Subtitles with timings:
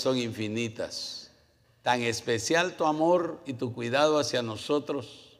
[0.00, 1.30] son infinitas.
[1.82, 5.38] Tan especial tu amor y tu cuidado hacia nosotros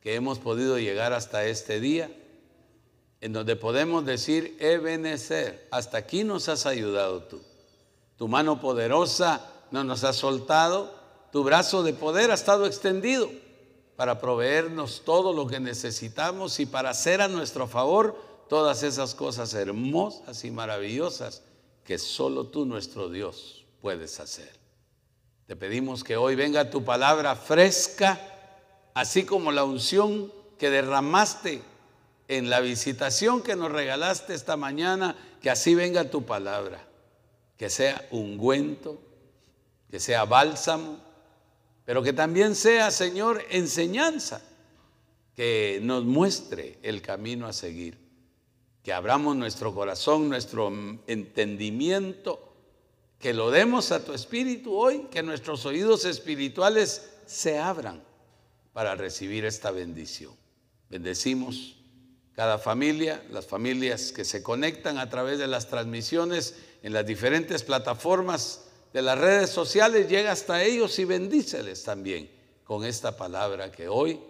[0.00, 2.10] que hemos podido llegar hasta este día,
[3.20, 7.40] en donde podemos decir, Ebenezer, hasta aquí nos has ayudado tú.
[8.16, 10.94] Tu mano poderosa no nos ha soltado,
[11.32, 13.28] tu brazo de poder ha estado extendido
[13.96, 18.16] para proveernos todo lo que necesitamos y para hacer a nuestro favor
[18.48, 21.42] todas esas cosas hermosas y maravillosas
[21.84, 24.50] que solo tú, nuestro Dios, puedes hacer.
[25.46, 28.20] Te pedimos que hoy venga tu palabra fresca,
[28.94, 31.62] así como la unción que derramaste
[32.26, 36.84] en la visitación que nos regalaste esta mañana, que así venga tu palabra,
[37.56, 39.00] que sea ungüento,
[39.88, 40.98] que sea bálsamo,
[41.84, 44.42] pero que también sea, Señor, enseñanza,
[45.36, 48.00] que nos muestre el camino a seguir,
[48.82, 50.72] que abramos nuestro corazón, nuestro
[51.06, 52.45] entendimiento,
[53.18, 58.02] que lo demos a tu espíritu hoy, que nuestros oídos espirituales se abran
[58.72, 60.34] para recibir esta bendición.
[60.90, 61.76] Bendecimos
[62.34, 67.62] cada familia, las familias que se conectan a través de las transmisiones en las diferentes
[67.62, 72.30] plataformas de las redes sociales, llega hasta ellos y bendíceles también
[72.64, 74.20] con esta palabra que hoy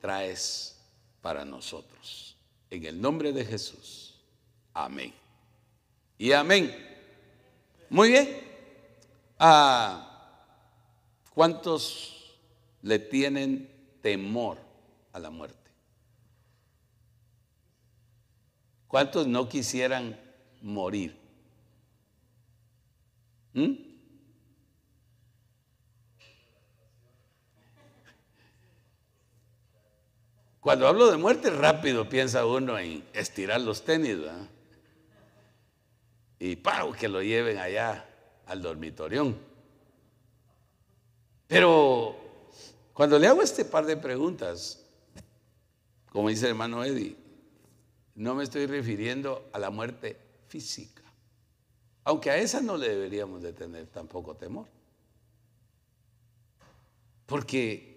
[0.00, 0.76] traes
[1.20, 2.36] para nosotros.
[2.70, 4.20] En el nombre de Jesús.
[4.74, 5.14] Amén.
[6.18, 6.91] Y amén.
[7.92, 8.40] Muy bien.
[9.38, 10.08] Ah,
[11.34, 12.38] ¿Cuántos
[12.80, 14.56] le tienen temor
[15.12, 15.70] a la muerte?
[18.88, 20.18] ¿Cuántos no quisieran
[20.62, 21.14] morir?
[23.52, 23.72] ¿Mm?
[30.60, 34.48] Cuando hablo de muerte, rápido piensa uno en estirar los tenis, ¿verdad?
[36.42, 36.92] Y ¡pau!
[36.92, 38.04] que lo lleven allá
[38.46, 39.38] al dormitorión.
[41.46, 42.16] Pero
[42.92, 44.84] cuando le hago este par de preguntas,
[46.10, 47.16] como dice el hermano Eddie,
[48.16, 50.18] no me estoy refiriendo a la muerte
[50.48, 51.04] física,
[52.02, 54.66] aunque a esa no le deberíamos de tener tampoco temor.
[57.26, 57.92] Porque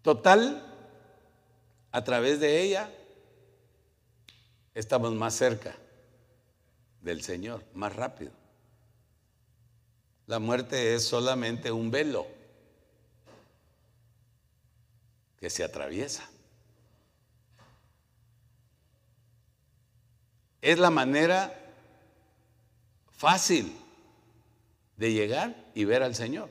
[0.00, 0.62] Total,
[1.92, 2.88] a través de ella
[4.72, 5.76] estamos más cerca
[7.06, 8.32] del Señor, más rápido.
[10.26, 12.26] La muerte es solamente un velo
[15.38, 16.28] que se atraviesa.
[20.60, 21.56] Es la manera
[23.12, 23.72] fácil
[24.96, 26.50] de llegar y ver al Señor.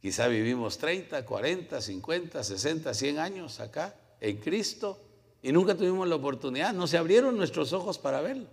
[0.00, 5.09] Quizá vivimos 30, 40, 50, 60, 100 años acá en Cristo
[5.42, 8.46] y nunca tuvimos la oportunidad, no se abrieron nuestros ojos para verlo.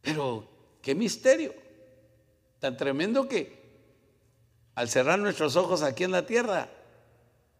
[0.00, 0.48] Pero
[0.82, 1.54] qué misterio,
[2.58, 3.64] tan tremendo que
[4.74, 6.68] al cerrar nuestros ojos aquí en la tierra,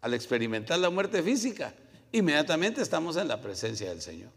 [0.01, 1.75] al experimentar la muerte física,
[2.13, 4.31] inmediatamente estamos en la presencia del Señor.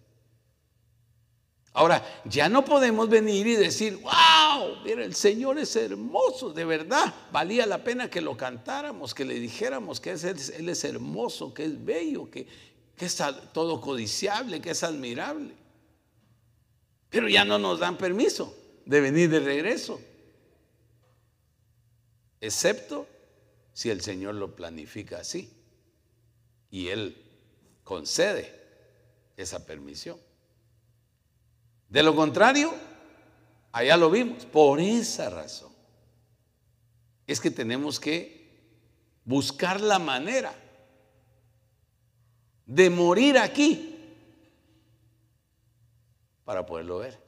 [1.73, 7.13] Ahora, ya no podemos venir y decir, wow, mira, el Señor es hermoso, de verdad,
[7.31, 11.85] valía la pena que lo cantáramos, que le dijéramos que Él es hermoso, que es
[11.85, 12.47] bello, que,
[12.95, 13.21] que es
[13.53, 15.53] todo codiciable, que es admirable.
[17.09, 18.55] Pero ya no nos dan permiso
[18.85, 20.01] de venir de regreso,
[22.41, 23.07] excepto
[23.73, 25.49] si el Señor lo planifica así
[26.71, 27.15] y Él
[27.83, 28.53] concede
[29.37, 30.17] esa permisión.
[31.89, 32.73] De lo contrario,
[33.71, 34.45] allá lo vimos.
[34.45, 35.71] Por esa razón
[37.25, 38.39] es que tenemos que
[39.25, 40.53] buscar la manera
[42.65, 43.95] de morir aquí
[46.45, 47.19] para poderlo ver.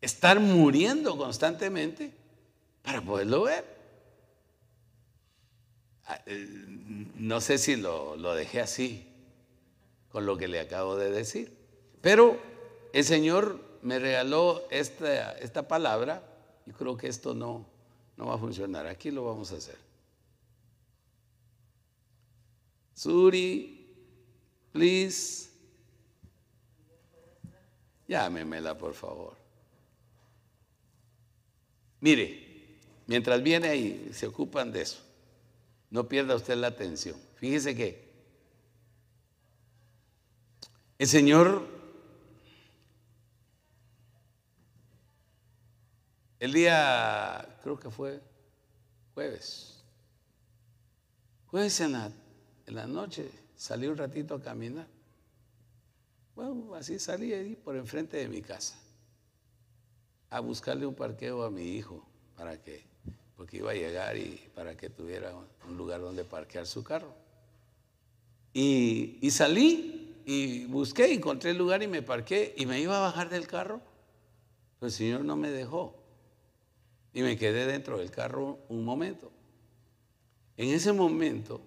[0.00, 2.12] Estar muriendo constantemente
[2.82, 3.64] para poderlo ver.
[6.06, 6.46] Ah, eh,
[7.16, 9.06] no sé si lo, lo dejé así
[10.08, 11.56] con lo que le acabo de decir,
[12.00, 12.55] pero
[12.92, 16.22] el Señor me regaló esta, esta palabra
[16.66, 17.66] y creo que esto no,
[18.16, 18.86] no va a funcionar.
[18.86, 19.76] Aquí lo vamos a hacer.
[22.94, 23.86] Suri,
[24.72, 25.50] please.
[28.08, 29.36] Llámemela, por favor.
[32.00, 34.98] Mire, mientras viene ahí, se ocupan de eso.
[35.90, 37.16] No pierda usted la atención.
[37.36, 38.06] Fíjese que
[40.98, 41.75] el Señor
[46.46, 48.20] El día, creo que fue
[49.14, 49.82] jueves.
[51.48, 52.12] Jueves en la,
[52.66, 54.86] en la noche salí un ratito a caminar.
[56.36, 58.78] Bueno, así salí ahí por enfrente de mi casa.
[60.30, 62.06] a buscarle un parqueo a mi hijo
[62.36, 62.84] para que,
[63.36, 65.34] porque iba a llegar y para que tuviera
[65.68, 67.12] un lugar donde parquear su carro.
[68.54, 73.00] Y, y salí y busqué, encontré el lugar y me parqué y me iba a
[73.00, 73.80] bajar del carro.
[74.78, 76.05] Pero el Señor no me dejó.
[77.16, 79.32] Y me quedé dentro del carro un momento.
[80.58, 81.62] En ese momento,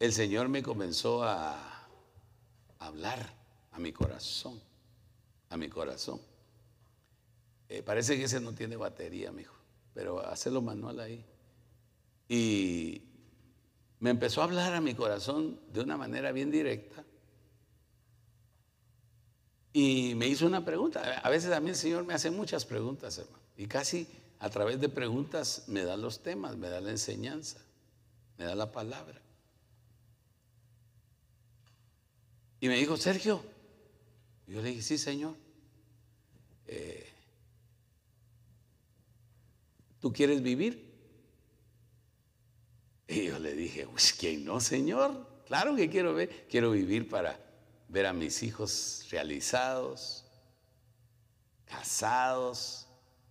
[0.00, 1.86] el Señor me comenzó a
[2.80, 3.32] hablar
[3.70, 4.60] a mi corazón,
[5.50, 6.20] a mi corazón.
[7.68, 9.54] Eh, parece que ese no tiene batería, mijo,
[9.94, 11.24] pero hazlo manual ahí.
[12.28, 13.02] Y
[14.00, 17.04] me empezó a hablar a mi corazón de una manera bien directa.
[19.72, 21.20] Y me hizo una pregunta.
[21.22, 23.45] A veces a mí el Señor me hace muchas preguntas, hermano.
[23.56, 24.06] Y casi
[24.38, 27.58] a través de preguntas me da los temas, me da la enseñanza,
[28.38, 29.20] me da la palabra.
[32.60, 33.42] Y me dijo, Sergio,
[34.46, 35.34] yo le dije, sí, Señor.
[36.66, 37.06] Eh,
[40.00, 40.86] ¿Tú quieres vivir?
[43.08, 45.26] Y yo le dije, pues ¿quién no, Señor?
[45.46, 47.38] Claro que quiero ver, quiero vivir para
[47.88, 50.24] ver a mis hijos realizados,
[51.64, 52.85] casados,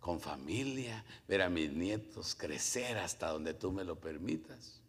[0.05, 4.79] con familia, ver a mis nietos crecer hasta donde tú me lo permitas,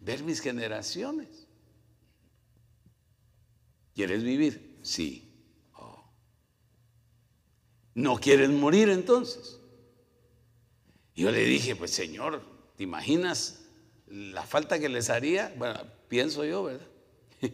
[0.00, 1.46] ver mis generaciones.
[3.94, 4.80] ¿Quieres vivir?
[4.82, 5.32] Sí.
[5.72, 6.04] Oh.
[7.94, 9.58] ¿No quieres morir entonces?
[11.14, 12.42] yo le dije, pues Señor,
[12.76, 13.64] ¿te imaginas
[14.08, 15.54] la falta que les haría?
[15.56, 16.86] Bueno, pienso yo, ¿verdad?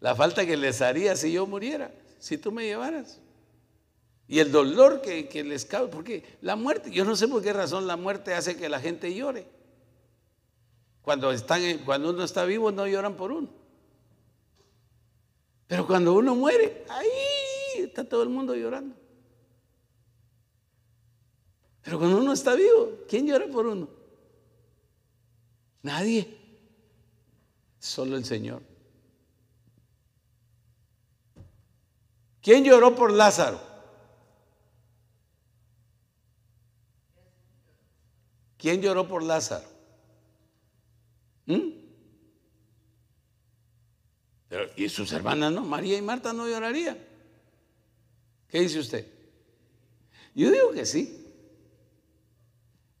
[0.00, 3.20] la falta que les haría si yo muriera, si tú me llevaras.
[4.26, 7.86] Y el dolor que, les cabe, porque la muerte, yo no sé por qué razón
[7.86, 9.46] la muerte hace que la gente llore.
[11.02, 13.48] Cuando, están, cuando uno está vivo no lloran por uno.
[15.66, 18.94] Pero cuando uno muere, ahí está todo el mundo llorando.
[21.82, 23.88] Pero cuando uno está vivo, ¿quién llora por uno?
[25.82, 26.38] Nadie.
[27.78, 28.62] Solo el Señor.
[32.40, 33.73] ¿Quién lloró por Lázaro?
[38.64, 39.68] ¿Quién lloró por Lázaro?
[41.44, 41.68] ¿Mm?
[44.76, 45.60] ¿Y sus hermanas no?
[45.66, 46.96] María y Marta no llorarían.
[48.48, 49.06] ¿Qué dice usted?
[50.34, 51.30] Yo digo que sí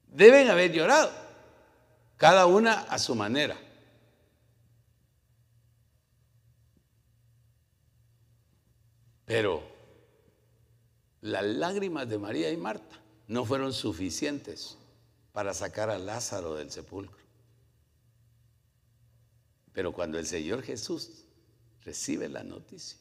[0.08, 1.10] deben haber llorado,
[2.18, 3.56] cada una a su manera.
[9.24, 9.62] Pero
[11.22, 14.76] las lágrimas de María y Marta no fueron suficientes
[15.34, 17.18] para sacar a Lázaro del sepulcro.
[19.72, 21.24] Pero cuando el Señor Jesús
[21.84, 23.00] recibe la noticia,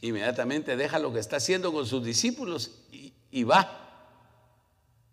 [0.00, 4.08] inmediatamente deja lo que está haciendo con sus discípulos y, y va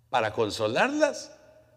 [0.09, 1.33] para consolarlas,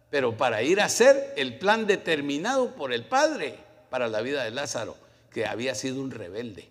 [0.08, 3.58] pero para ir a hacer el plan determinado por el Padre
[3.90, 4.96] para la vida de Lázaro,
[5.32, 6.70] que había sido un rebelde.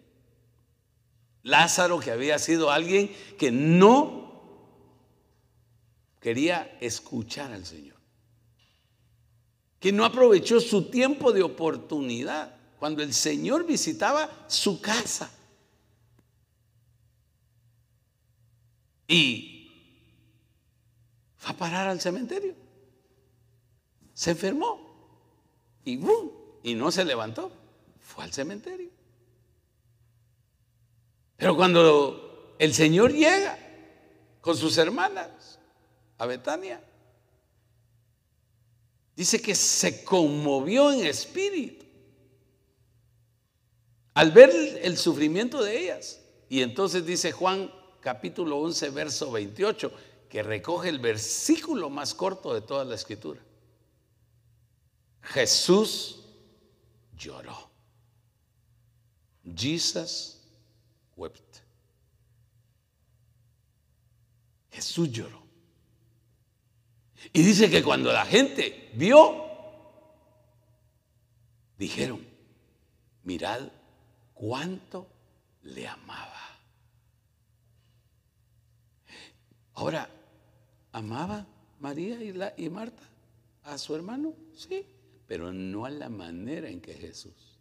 [1.43, 4.26] Lázaro que había sido alguien que no
[6.27, 7.95] quería escuchar al Señor,
[9.79, 15.31] que no aprovechó su tiempo de oportunidad cuando el Señor visitaba su casa.
[19.07, 19.71] Y
[21.45, 22.55] a parar al cementerio.
[24.13, 24.81] Se enfermó
[25.85, 26.29] y ¡bum!
[26.61, 27.53] Y no se levantó.
[28.01, 28.89] Fue al cementerio.
[31.37, 33.57] Pero cuando el Señor llega
[34.41, 35.56] con sus hermanas
[36.17, 36.83] a Betania,
[39.15, 41.85] dice que se conmovió en espíritu
[44.13, 44.49] al ver
[44.81, 46.19] el sufrimiento de ellas.
[46.49, 47.71] Y entonces dice Juan
[48.01, 49.91] capítulo 11, verso 28,
[50.29, 53.41] que recoge el versículo más corto de toda la escritura.
[55.21, 56.23] Jesús
[57.15, 57.69] lloró.
[59.55, 60.41] Jesus
[61.15, 61.57] wept.
[64.71, 65.46] Jesús lloró.
[67.33, 69.45] Y dice que cuando la gente vio,
[71.77, 72.25] dijeron,
[73.23, 73.61] mirad
[74.33, 75.07] cuánto
[75.63, 76.33] le amaba.
[79.73, 80.09] Ahora,
[80.97, 81.45] ¿Amaba
[81.79, 83.03] María y, la, y Marta
[83.65, 84.33] a su hermano?
[84.55, 84.83] Sí,
[85.27, 87.59] pero no a la manera en que Jesús.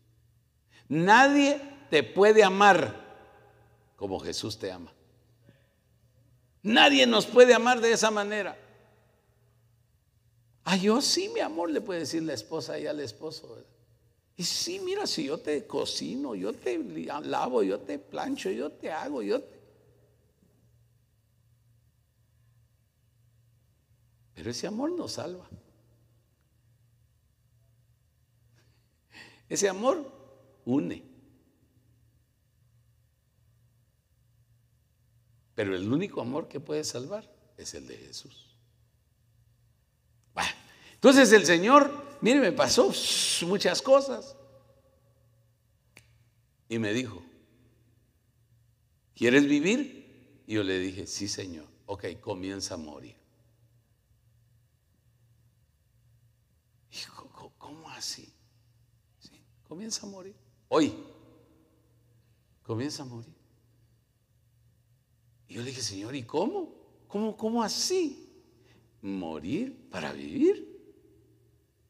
[0.88, 1.60] Nadie
[1.90, 3.04] te puede amar
[3.94, 4.90] como Jesús te ama.
[6.62, 8.56] Nadie nos puede amar de esa manera.
[10.68, 13.64] Ah, yo sí, mi amor, le puede decir la esposa y al esposo.
[14.36, 18.72] Y sí, mira, si yo te cocino, yo te ah, lavo, yo te plancho, yo
[18.72, 19.60] te hago, yo te...
[24.34, 25.48] Pero ese amor nos salva.
[29.48, 30.10] Ese amor
[30.64, 31.04] une.
[35.54, 38.55] Pero el único amor que puede salvar es el de Jesús
[40.96, 42.92] entonces el Señor, mire, me pasó
[43.46, 44.36] muchas cosas.
[46.68, 47.22] Y me dijo,
[49.14, 50.42] ¿quieres vivir?
[50.46, 51.66] Y yo le dije, sí, Señor.
[51.86, 53.14] Ok, comienza a morir.
[56.90, 58.32] Hijo, ¿cómo así?
[59.68, 60.34] comienza a morir.
[60.68, 60.94] Hoy,
[62.62, 63.34] comienza a morir.
[65.48, 66.72] Y yo le dije, Señor, ¿y cómo?
[67.08, 68.28] ¿Cómo, cómo así?
[69.02, 70.75] ¿Morir para vivir?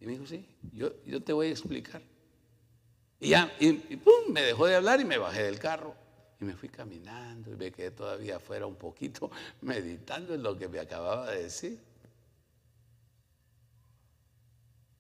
[0.00, 2.02] Y me dijo, sí, yo, yo te voy a explicar.
[3.18, 5.94] Y ya, y, pum, me dejó de hablar y me bajé del carro.
[6.38, 9.30] Y me fui caminando y me quedé todavía afuera un poquito
[9.62, 11.80] meditando en lo que me acababa de decir.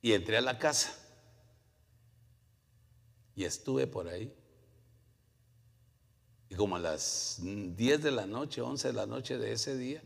[0.00, 0.96] Y entré a la casa.
[3.34, 4.34] Y estuve por ahí.
[6.48, 10.02] Y como a las 10 de la noche, 11 de la noche de ese día,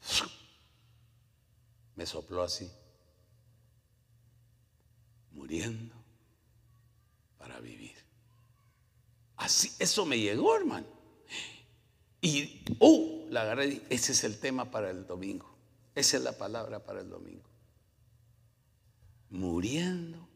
[1.96, 2.70] me sopló así,
[5.32, 5.94] muriendo
[7.38, 7.96] para vivir.
[9.36, 10.86] Así, eso me llegó, hermano.
[12.20, 15.50] Y, oh, la agarré, ese es el tema para el domingo.
[15.94, 17.48] Esa es la palabra para el domingo.
[19.30, 20.28] Muriendo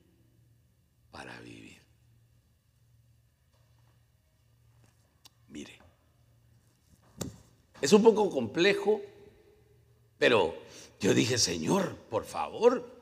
[1.10, 1.82] para vivir.
[5.48, 5.78] Mire,
[7.80, 9.00] es un poco complejo,
[10.18, 10.54] pero
[11.00, 12.93] yo dije, Señor, por favor,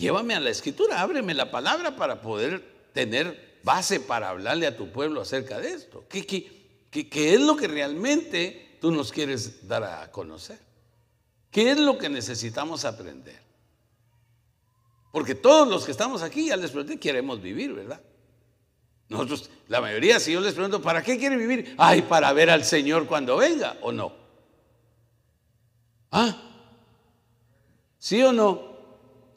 [0.00, 4.90] llévame a la escritura, ábreme la palabra para poder tener base para hablarle a tu
[4.90, 6.06] pueblo acerca de esto.
[6.08, 10.58] ¿Qué, qué es lo que realmente tú nos quieres dar a conocer?
[11.50, 13.38] ¿Qué es lo que necesitamos aprender?
[15.12, 18.00] Porque todos los que estamos aquí, ya les pregunté, queremos vivir, ¿verdad?
[19.08, 21.74] Nosotros, la mayoría, si yo les pregunto, ¿para qué quieren vivir?
[21.76, 24.12] Ay, para ver al Señor cuando venga, ¿o no?
[26.12, 26.40] ¿Ah?
[27.98, 28.69] ¿Sí o no?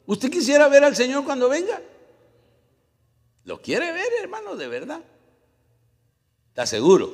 [0.06, 1.80] ¿Usted quisiera ver al Señor cuando venga?
[3.44, 5.00] ¿Lo quiere ver, hermano, de verdad?
[6.48, 7.12] ¿Está seguro?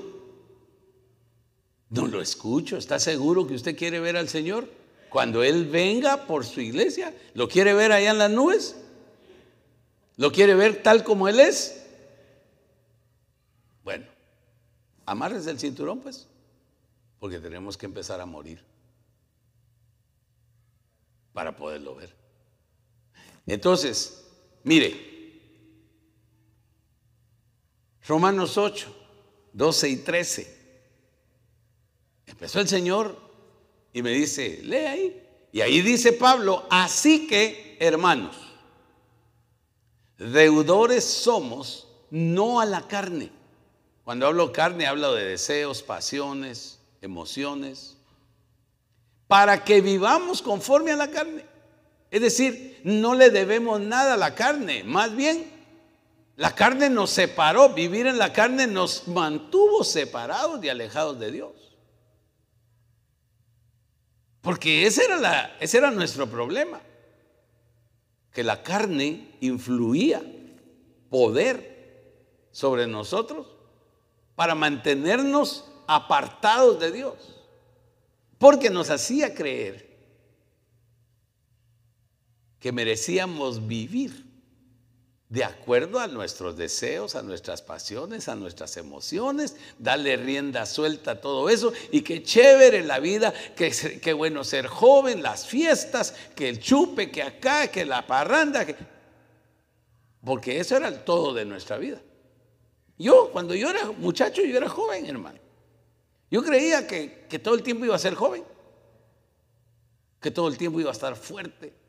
[1.89, 2.77] No lo escucho.
[2.77, 4.69] ¿Está seguro que usted quiere ver al Señor?
[5.11, 8.77] cuando Él venga por su iglesia, ¿lo quiere ver allá en las nubes?
[10.17, 11.85] ¿Lo quiere ver tal como Él es?
[13.83, 14.07] Bueno,
[15.05, 16.29] amarres el cinturón, pues,
[17.19, 18.63] porque tenemos que empezar a morir
[21.33, 22.15] para poderlo ver.
[23.53, 24.25] Entonces,
[24.63, 25.09] mire,
[28.07, 28.97] Romanos 8,
[29.53, 30.61] 12 y 13.
[32.27, 33.19] Empezó el Señor
[33.93, 35.27] y me dice, lee ahí.
[35.51, 38.37] Y ahí dice Pablo, así que, hermanos,
[40.17, 43.33] deudores somos no a la carne.
[44.05, 47.97] Cuando hablo carne, hablo de deseos, pasiones, emociones,
[49.27, 51.50] para que vivamos conforme a la carne.
[52.11, 55.51] Es decir, no le debemos nada a la carne, más bien
[56.37, 61.53] la carne nos separó, vivir en la carne nos mantuvo separados y alejados de Dios.
[64.41, 66.81] Porque ese era, la, ese era nuestro problema,
[68.33, 70.23] que la carne influía
[71.11, 72.09] poder
[72.53, 73.47] sobre nosotros
[74.35, 77.43] para mantenernos apartados de Dios,
[78.39, 79.90] porque nos hacía creer
[82.61, 84.31] que merecíamos vivir
[85.31, 91.21] de acuerdo a nuestros deseos, a nuestras pasiones, a nuestras emociones, darle rienda suelta a
[91.21, 96.59] todo eso y que chévere la vida, que, bueno ser joven, las fiestas, que el
[96.59, 98.67] chupe, que acá, que la parranda,
[100.25, 102.03] porque eso era el todo de nuestra vida.
[102.99, 105.39] Yo, cuando yo era muchacho, yo era joven, hermano.
[106.29, 108.45] Yo creía que, que todo el tiempo iba a ser joven,
[110.21, 111.80] que todo el tiempo iba a estar fuerte,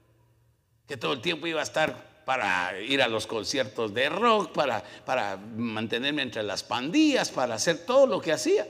[0.91, 4.83] que todo el tiempo iba a estar para ir a los conciertos de rock, para,
[5.05, 8.67] para mantenerme entre las pandillas, para hacer todo lo que hacía.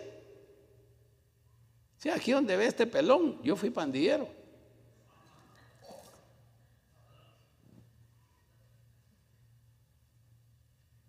[1.97, 4.29] Sí, aquí donde ve este pelón, yo fui pandillero.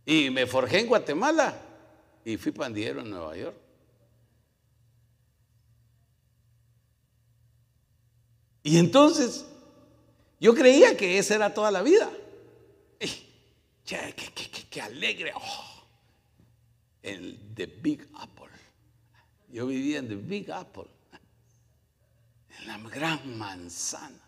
[0.07, 1.61] Y me forjé en Guatemala
[2.25, 3.57] y fui pandillero en Nueva York.
[8.62, 9.51] Y entonces
[10.42, 12.11] yo creía que esa era toda la vida
[13.84, 15.32] qué, alegre.
[15.34, 15.84] Oh,
[17.02, 18.49] el The Big Apple.
[19.49, 20.87] Yo vivía en The Big Apple.
[22.61, 24.18] En la gran manzana.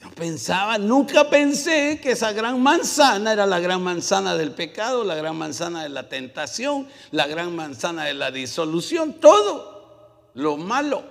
[0.00, 5.14] Yo pensaba, nunca pensé que esa gran manzana era la gran manzana del pecado, la
[5.14, 11.04] gran manzana de la tentación, la gran manzana de la disolución, todo lo malo.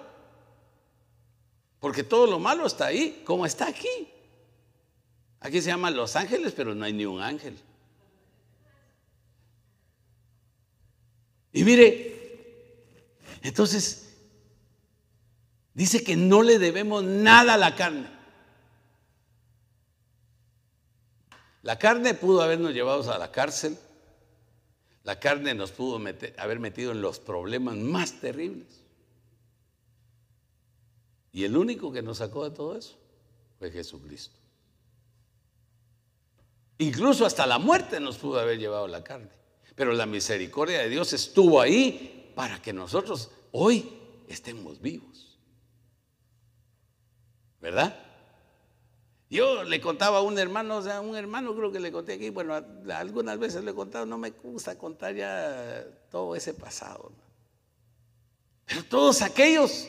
[1.82, 4.08] Porque todo lo malo está ahí, como está aquí.
[5.40, 7.58] Aquí se llama Los Ángeles, pero no hay ni un ángel.
[11.52, 14.16] Y mire, entonces
[15.74, 18.08] dice que no le debemos nada a la carne.
[21.64, 23.76] La carne pudo habernos llevado a la cárcel.
[25.04, 26.00] La carne nos pudo
[26.38, 28.82] haber metido en los problemas más terribles.
[31.32, 32.98] Y el único que nos sacó de todo eso
[33.58, 34.36] fue Jesucristo.
[36.78, 39.30] Incluso hasta la muerte nos pudo haber llevado la carne.
[39.76, 45.38] Pero la misericordia de Dios estuvo ahí para que nosotros hoy estemos vivos.
[47.62, 47.96] ¿Verdad?
[49.30, 52.32] Yo le contaba a un hermano, o sea, un hermano creo que le conté aquí,
[52.32, 52.54] bueno,
[52.94, 57.14] algunas veces le he contado, no me gusta contar ya todo ese pasado.
[58.66, 59.88] Pero todos aquellos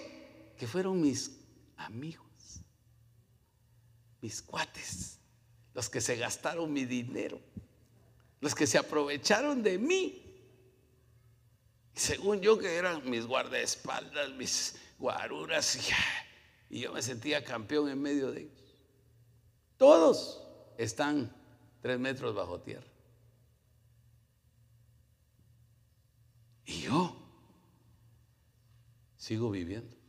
[0.56, 1.30] que fueron mis
[1.76, 2.60] amigos,
[4.20, 5.18] mis cuates,
[5.74, 7.40] los que se gastaron mi dinero,
[8.40, 10.18] los que se aprovecharon de mí.
[11.94, 15.78] según yo que eran mis guardaespaldas, mis guaruras,
[16.70, 18.74] y yo me sentía campeón en medio de ellos.
[19.76, 20.42] Todos
[20.78, 21.34] están
[21.82, 22.86] tres metros bajo tierra.
[26.64, 27.16] Y yo
[29.16, 30.01] sigo viviendo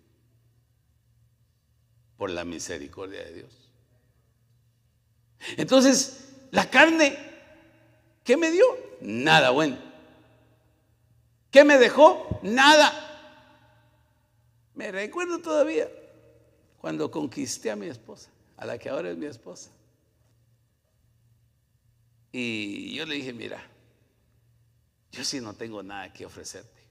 [2.24, 3.70] por la misericordia de Dios.
[5.58, 7.18] Entonces, la carne,
[8.24, 8.64] ¿qué me dio?
[9.02, 9.78] Nada bueno.
[11.52, 12.40] ¿Qué me dejó?
[12.42, 12.94] Nada.
[14.74, 15.92] Me recuerdo todavía
[16.78, 19.70] cuando conquisté a mi esposa a la que ahora es mi esposa.
[22.32, 23.62] Y yo le dije, mira,
[25.12, 26.84] yo sí no tengo nada que ofrecerte,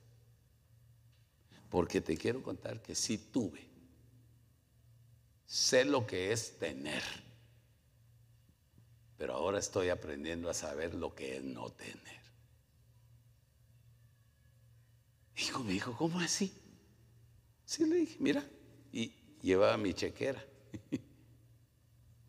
[1.70, 3.71] porque te quiero contar que sí tuve,
[5.52, 7.02] sé lo que es tener,
[9.18, 12.22] pero ahora estoy aprendiendo a saber lo que es no tener.
[15.36, 16.54] Hijo, me dijo, ¿cómo así?
[17.66, 18.42] Sí, le dije, mira,
[18.92, 19.12] y
[19.42, 20.42] llevaba mi chequera.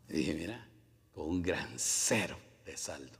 [0.06, 0.68] Y dije, mira,
[1.14, 3.18] con un gran cero de saldo.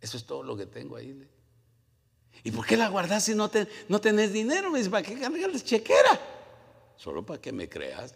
[0.00, 1.28] Eso es todo lo que tengo ahí.
[2.42, 3.50] ¿Y por qué la guardas si no,
[3.88, 4.70] no tenés dinero?
[4.70, 6.41] Me dice, ¿para qué cargas chequera?
[7.02, 8.14] Solo para que me creas.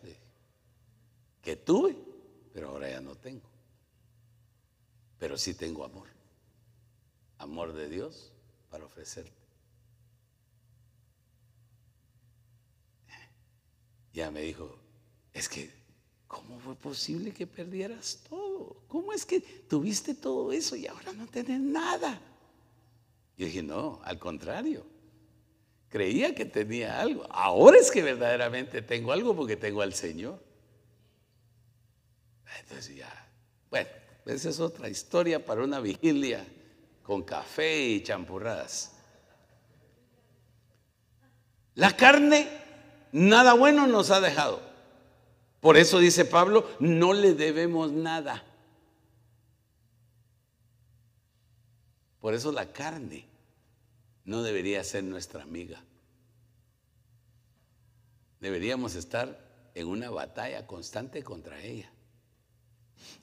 [1.42, 1.96] Que tuve,
[2.53, 3.49] pero ahora ya no tengo.
[5.18, 6.07] Pero sí tengo amor.
[7.38, 8.31] Amor de Dios
[8.70, 9.33] para ofrecerte.
[14.12, 14.79] Ya me dijo,
[15.33, 15.70] es que
[16.29, 18.83] ¿Cómo fue posible que perdieras todo?
[18.88, 22.20] ¿Cómo es que tuviste todo eso y ahora no tenés nada?
[23.37, 24.85] Yo dije, no, al contrario.
[25.88, 27.27] Creía que tenía algo.
[27.31, 30.40] Ahora es que verdaderamente tengo algo porque tengo al Señor.
[32.61, 33.29] Entonces ya,
[33.70, 33.88] bueno,
[34.25, 36.44] esa es otra historia para una vigilia
[37.03, 38.92] con café y champurradas.
[41.75, 42.49] La carne,
[43.12, 44.61] nada bueno nos ha dejado.
[45.61, 48.42] Por eso dice Pablo, no le debemos nada.
[52.20, 53.27] Por eso la carne
[54.27, 55.83] no debería ser nuestra amiga.
[58.41, 61.91] Deberíamos estar en una batalla constante contra ella.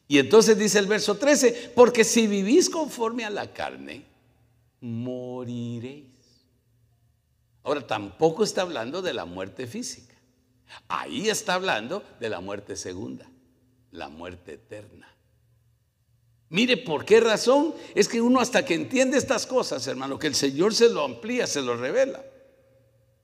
[0.08, 4.06] Y entonces dice el verso 13, porque si vivís conforme a la carne,
[4.80, 6.06] moriréis.
[7.64, 10.16] Ahora tampoco está hablando de la muerte física.
[10.88, 13.30] Ahí está hablando de la muerte segunda,
[13.92, 15.13] la muerte eterna.
[16.54, 17.74] Mire, ¿por qué razón?
[17.96, 21.48] Es que uno hasta que entiende estas cosas, hermano, que el Señor se lo amplía,
[21.48, 22.24] se lo revela.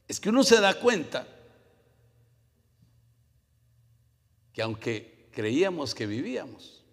[0.08, 1.28] Es que uno se da cuenta
[4.52, 6.84] que aunque creíamos que vivíamos,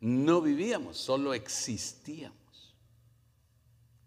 [0.00, 2.74] no vivíamos, solo existíamos.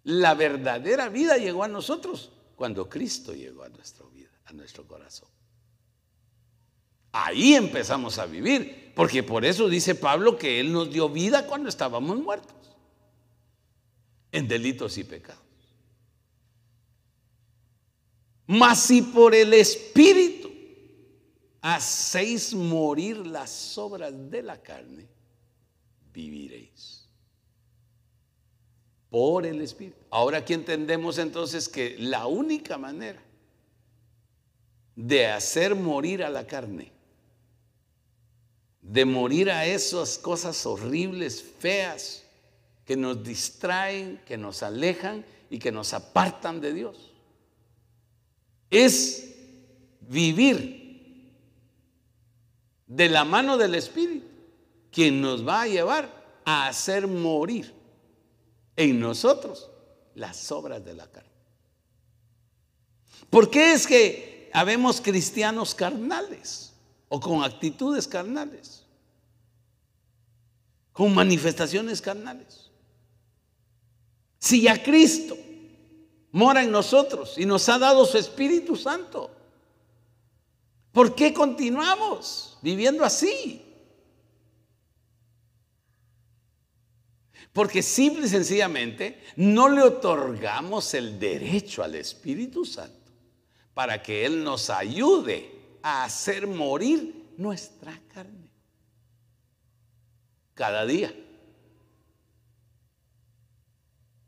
[0.03, 5.29] La verdadera vida llegó a nosotros cuando Cristo llegó a nuestra vida, a nuestro corazón.
[7.13, 11.69] Ahí empezamos a vivir, porque por eso dice Pablo que Él nos dio vida cuando
[11.69, 12.53] estábamos muertos,
[14.29, 15.41] en delitos y pecados.
[18.45, 20.51] Mas si por el Espíritu
[21.61, 25.07] hacéis morir las obras de la carne,
[26.11, 27.07] viviréis.
[29.09, 29.95] Por el Espíritu.
[30.09, 33.23] Ahora aquí entendemos entonces que la única manera
[34.93, 36.98] de hacer morir a la carne,
[38.89, 42.23] de morir a esas cosas horribles, feas,
[42.85, 47.11] que nos distraen, que nos alejan y que nos apartan de Dios.
[48.71, 49.35] Es
[50.01, 51.35] vivir
[52.87, 54.25] de la mano del Espíritu,
[54.91, 57.71] quien nos va a llevar a hacer morir
[58.75, 59.69] en nosotros
[60.15, 61.29] las obras de la carne.
[63.29, 66.68] ¿Por qué es que habemos cristianos carnales
[67.09, 68.85] o con actitudes carnales?
[70.93, 72.69] Con manifestaciones carnales.
[74.37, 75.37] Si ya Cristo
[76.31, 79.31] mora en nosotros y nos ha dado su Espíritu Santo,
[80.91, 83.65] ¿por qué continuamos viviendo así?
[87.51, 93.11] Porque simple y sencillamente no le otorgamos el derecho al Espíritu Santo
[93.73, 98.49] para que Él nos ayude a hacer morir nuestra carne.
[100.53, 101.13] Cada día.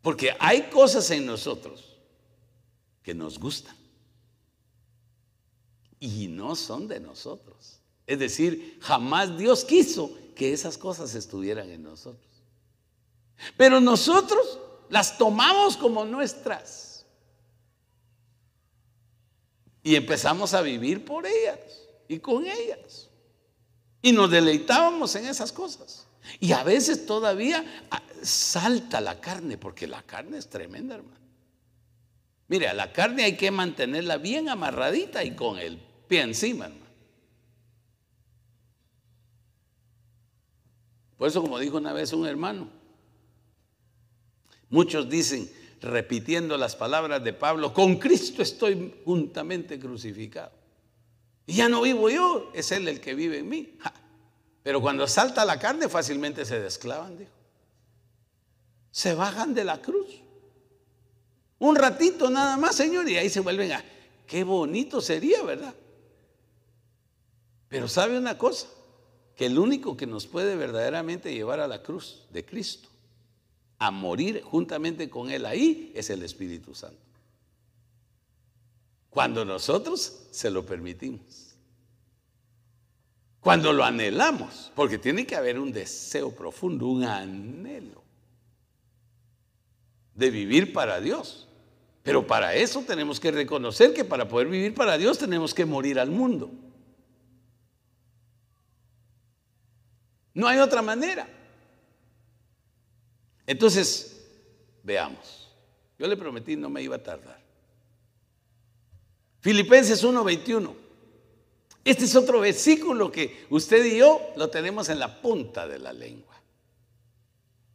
[0.01, 1.97] Porque hay cosas en nosotros
[3.03, 3.75] que nos gustan
[5.99, 7.79] y no son de nosotros.
[8.07, 12.25] Es decir, jamás Dios quiso que esas cosas estuvieran en nosotros.
[13.55, 14.59] Pero nosotros
[14.89, 16.90] las tomamos como nuestras.
[19.83, 21.59] Y empezamos a vivir por ellas
[22.07, 23.09] y con ellas.
[24.01, 26.07] Y nos deleitábamos en esas cosas.
[26.39, 31.19] Y a veces todavía ah, salta la carne, porque la carne es tremenda, hermano.
[32.47, 36.81] Mire, a la carne hay que mantenerla bien amarradita y con el pie encima, hermano.
[41.17, 42.81] Por eso, como dijo una vez un hermano,
[44.71, 50.51] Muchos dicen, repitiendo las palabras de Pablo, con Cristo estoy juntamente crucificado.
[51.47, 53.77] Y ya no vivo yo, es Él el que vive en mí.
[54.63, 57.31] Pero cuando salta la carne fácilmente se desclavan, dijo.
[58.91, 60.21] Se bajan de la cruz.
[61.57, 63.83] Un ratito nada más, Señor, y ahí se vuelven a...
[64.27, 65.73] Qué bonito sería, ¿verdad?
[67.67, 68.67] Pero sabe una cosa,
[69.35, 72.90] que el único que nos puede verdaderamente llevar a la cruz de Cristo
[73.81, 77.01] a morir juntamente con Él ahí es el Espíritu Santo.
[79.09, 81.55] Cuando nosotros se lo permitimos.
[83.39, 88.03] Cuando lo anhelamos, porque tiene que haber un deseo profundo, un anhelo
[90.13, 91.47] de vivir para Dios.
[92.03, 95.99] Pero para eso tenemos que reconocer que para poder vivir para Dios tenemos que morir
[95.99, 96.51] al mundo.
[100.35, 101.40] No hay otra manera.
[103.51, 104.17] Entonces,
[104.81, 105.49] veamos.
[105.99, 107.43] Yo le prometí no me iba a tardar.
[109.41, 110.73] Filipenses 1:21.
[111.83, 115.91] Este es otro versículo que usted y yo lo tenemos en la punta de la
[115.91, 116.33] lengua,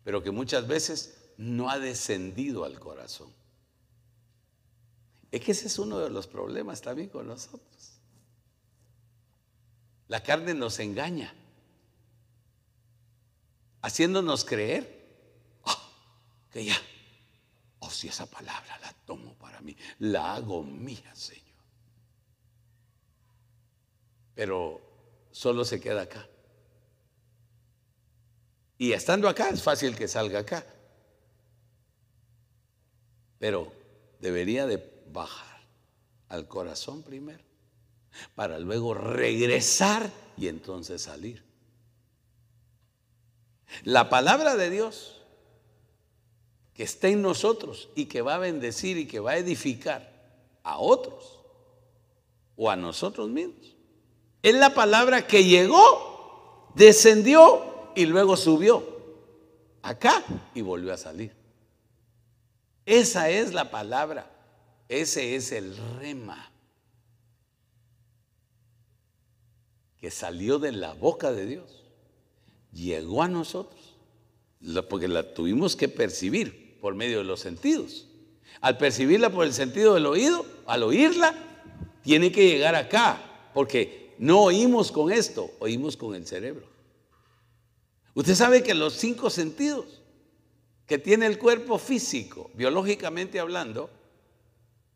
[0.03, 3.29] pero que muchas veces no ha descendido al corazón.
[5.31, 7.93] Es que ese es uno de los problemas también con nosotros.
[10.09, 11.35] La carne nos engaña,
[13.83, 14.96] haciéndonos creer
[16.64, 16.77] ya,
[17.81, 21.45] oh si esa palabra la tomo para mí, la hago mía, Señor.
[24.35, 24.81] Pero
[25.31, 26.29] solo se queda acá.
[28.79, 30.64] Y estando acá es fácil que salga acá.
[33.38, 33.73] Pero
[34.21, 35.61] debería de bajar
[36.29, 37.45] al corazón primero,
[38.35, 41.45] para luego regresar y entonces salir.
[43.85, 45.15] La palabra de Dios
[46.77, 50.12] que está en nosotros y que va a bendecir y que va a edificar
[50.62, 51.41] a otros
[52.55, 53.75] o a nosotros mismos.
[54.43, 58.85] Es la palabra que llegó, descendió y luego subió
[59.81, 60.23] acá
[60.55, 61.33] y volvió a salir.
[62.85, 64.31] Esa es la palabra,
[64.89, 66.53] ese es el rema
[69.97, 71.85] que salió de la boca de Dios,
[72.71, 73.97] llegó a nosotros,
[74.91, 78.07] porque la tuvimos que percibir por medio de los sentidos.
[78.61, 81.35] Al percibirla por el sentido del oído, al oírla,
[82.05, 86.64] tiene que llegar acá, porque no oímos con esto, oímos con el cerebro.
[88.14, 90.01] Usted sabe que los cinco sentidos
[90.87, 93.90] que tiene el cuerpo físico, biológicamente hablando,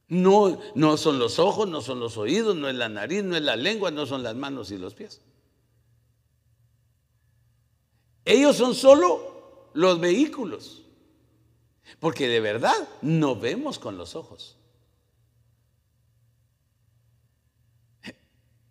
[0.07, 3.43] no, no son los ojos, no son los oídos, no es la nariz, no es
[3.43, 5.23] la lengua, no son las manos y los pies.
[8.25, 10.80] Ellos son solo los vehículos
[11.99, 14.57] porque de verdad no vemos con los ojos.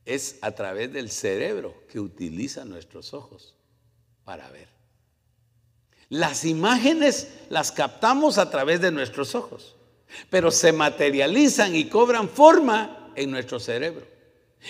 [0.09, 3.55] es a través del cerebro que utiliza nuestros ojos
[4.23, 4.67] para ver.
[6.09, 9.75] Las imágenes las captamos a través de nuestros ojos,
[10.31, 14.07] pero se materializan y cobran forma en nuestro cerebro.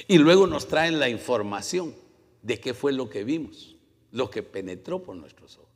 [0.09, 1.95] Y luego nos traen la información
[2.41, 3.77] de qué fue lo que vimos,
[4.11, 5.69] lo que penetró por nuestros ojos.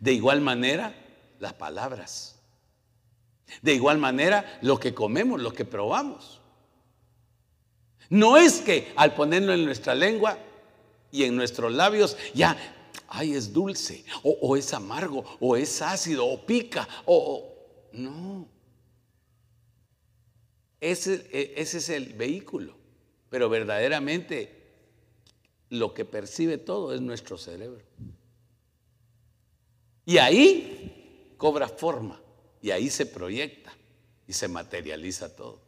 [0.00, 0.94] De igual manera,
[1.38, 2.38] las palabras.
[3.62, 6.40] De igual manera, lo que comemos, lo que probamos.
[8.10, 10.38] No es que al ponerlo en nuestra lengua
[11.10, 12.56] y en nuestros labios ya,
[13.08, 17.54] ay, es dulce, o, es amargo, o es ácido, o pica, o...
[17.92, 18.48] no.
[20.80, 22.76] Ese, e, ese es el vehículo.
[23.30, 24.58] Pero verdaderamente
[25.70, 27.82] lo que percibe todo es nuestro cerebro.
[30.06, 30.77] Y ahí
[31.38, 32.20] cobra forma,
[32.60, 33.72] y ahí se proyecta
[34.26, 35.62] y se materializa todo.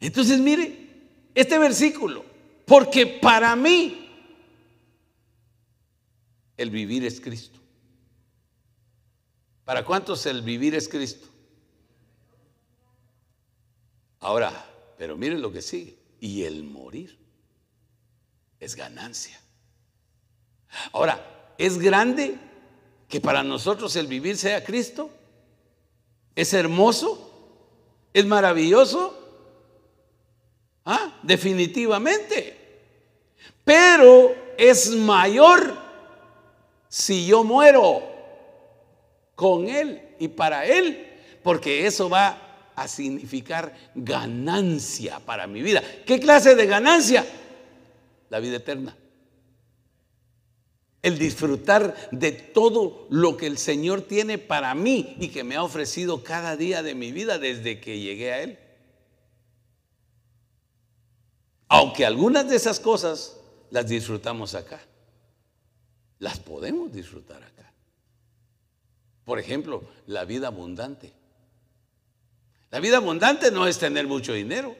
[0.00, 0.86] Entonces, mire,
[1.34, 2.24] este versículo,
[2.66, 4.02] porque para mí
[6.56, 7.60] el vivir es Cristo.
[9.64, 11.28] ¿Para cuántos el vivir es Cristo?
[14.20, 14.52] Ahora,
[14.98, 15.98] pero miren lo que sigue.
[16.20, 17.18] Y el morir
[18.58, 19.40] es ganancia.
[20.92, 22.38] Ahora, ¿es grande
[23.08, 25.10] que para nosotros el vivir sea Cristo?
[26.34, 27.30] ¿Es hermoso?
[28.12, 29.14] ¿Es maravilloso?
[30.84, 31.18] ¿Ah?
[31.22, 32.56] Definitivamente.
[33.64, 35.76] Pero es mayor
[36.88, 38.02] si yo muero
[39.34, 41.06] con Él y para Él,
[41.42, 45.82] porque eso va a significar ganancia para mi vida.
[46.04, 47.26] ¿Qué clase de ganancia?
[48.28, 48.96] La vida eterna.
[51.06, 55.62] El disfrutar de todo lo que el Señor tiene para mí y que me ha
[55.62, 58.58] ofrecido cada día de mi vida desde que llegué a Él.
[61.68, 63.36] Aunque algunas de esas cosas
[63.70, 64.80] las disfrutamos acá,
[66.18, 67.72] las podemos disfrutar acá.
[69.24, 71.12] Por ejemplo, la vida abundante.
[72.72, 74.74] La vida abundante no es tener mucho dinero,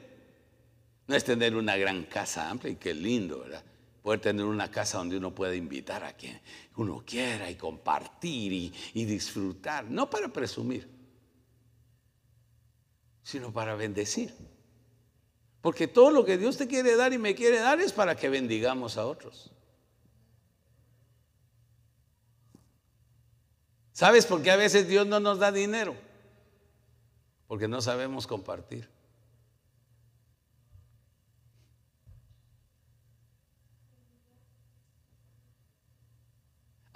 [1.07, 3.63] no es tener una gran casa amplia y qué lindo, ¿verdad?
[4.07, 6.39] Poder tener una casa donde uno pueda invitar a quien
[6.77, 8.53] uno quiera y compartir
[8.93, 10.89] y, disfrutar, no para presumir,
[13.21, 14.33] sino para bendecir.
[15.59, 18.29] Porque todo lo que Dios te quiere dar y me quiere dar es para que
[18.29, 19.51] bendigamos a otros.
[23.91, 25.97] ¿Sabes por qué a veces Dios no nos da dinero?
[27.45, 28.89] Porque no sabemos compartir.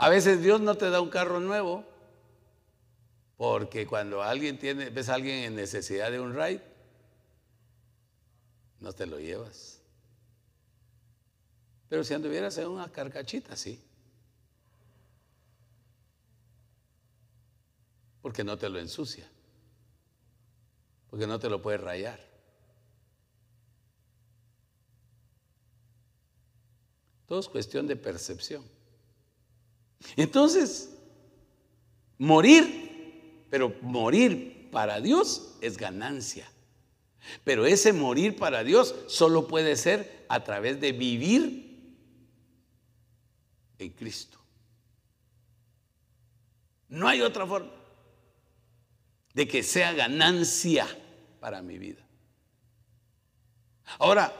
[0.02, 1.86] A veces Dios no te da un carro nuevo
[3.38, 6.62] porque cuando alguien tiene, ves a alguien en necesidad de un ride,
[8.80, 9.82] no te lo llevas.
[11.88, 13.82] Pero si anduvieras en una carcachita, sí.
[18.22, 19.30] Porque no te lo ensucia
[21.12, 22.20] porque no te lo puedes rayar.
[27.28, 28.64] Todo es cuestión de percepción.
[30.16, 30.90] Entonces,
[32.18, 36.50] morir, pero morir para Dios es ganancia.
[37.44, 41.96] Pero ese morir para Dios solo puede ser a través de vivir
[43.78, 44.40] en Cristo.
[46.90, 47.72] No hay otra forma
[49.34, 50.88] de que sea ganancia
[51.40, 52.06] para mi vida.
[53.98, 54.34] Ahora,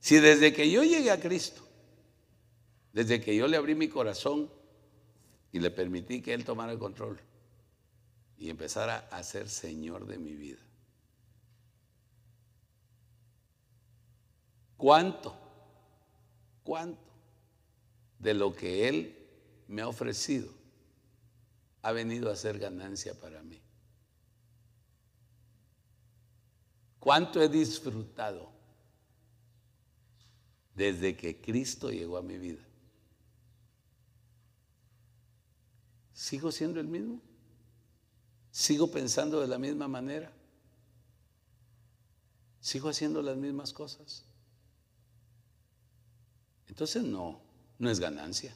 [0.00, 1.67] si desde que yo llegué a Cristo,
[2.98, 4.50] desde que yo le abrí mi corazón
[5.52, 7.20] y le permití que Él tomara el control
[8.36, 10.58] y empezara a ser Señor de mi vida,
[14.76, 15.32] ¿cuánto?
[16.64, 17.12] ¿Cuánto
[18.18, 19.16] de lo que Él
[19.68, 20.52] me ha ofrecido
[21.82, 23.62] ha venido a ser ganancia para mí.
[26.98, 28.50] ¿Cuánto he disfrutado
[30.74, 32.67] desde que Cristo llegó a mi vida?
[36.18, 37.20] ¿Sigo siendo el mismo?
[38.50, 40.32] ¿Sigo pensando de la misma manera?
[42.60, 44.24] ¿Sigo haciendo las mismas cosas?
[46.66, 47.40] Entonces no,
[47.78, 48.52] no es ganancia.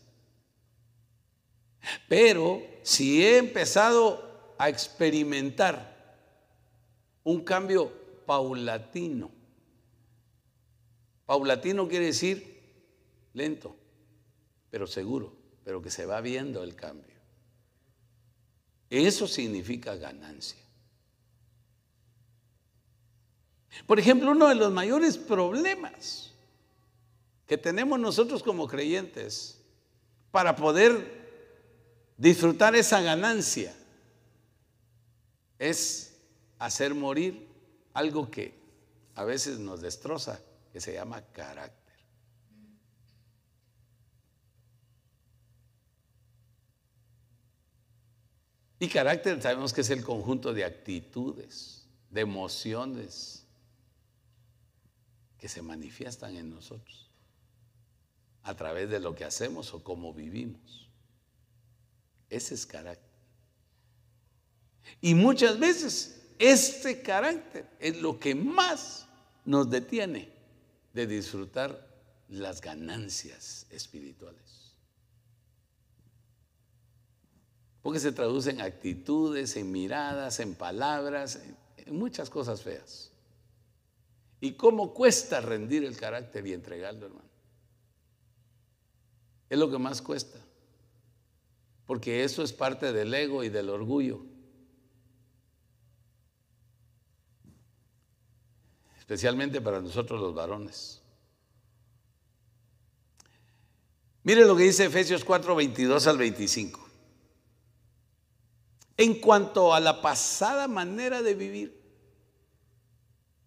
[2.09, 6.18] Pero si he empezado a experimentar
[7.22, 7.92] un cambio
[8.27, 9.31] paulatino,
[11.27, 12.61] paulatino quiere decir
[13.35, 13.77] lento,
[14.68, 17.12] pero seguro, pero que se va viendo el cambio.
[18.92, 20.59] Eso significa ganancia.
[23.87, 26.31] Por ejemplo, uno de los mayores problemas
[27.46, 29.59] que tenemos nosotros como creyentes
[30.31, 31.22] para poder
[32.18, 33.74] disfrutar esa ganancia
[35.59, 36.14] es
[36.59, 37.48] hacer morir
[37.94, 38.52] algo que
[39.14, 40.38] a veces nos destroza,
[40.70, 41.81] que se llama carácter.
[48.82, 53.46] Y carácter sabemos que es el conjunto de actitudes, de emociones
[55.38, 57.08] que se manifiestan en nosotros
[58.42, 60.90] a través de lo que hacemos o cómo vivimos.
[62.28, 63.08] Ese es carácter.
[65.00, 69.06] Y muchas veces este carácter es lo que más
[69.44, 70.28] nos detiene
[70.92, 71.88] de disfrutar
[72.28, 74.62] las ganancias espirituales.
[77.82, 81.42] Porque se traduce en actitudes, en miradas, en palabras,
[81.76, 83.10] en muchas cosas feas.
[84.40, 87.28] ¿Y cómo cuesta rendir el carácter y entregarlo, hermano?
[89.50, 90.38] Es lo que más cuesta.
[91.86, 94.24] Porque eso es parte del ego y del orgullo.
[99.12, 101.02] especialmente para nosotros los varones.
[104.22, 106.88] Mire lo que dice Efesios 4, 22 al 25.
[108.96, 111.83] En cuanto a la pasada manera de vivir,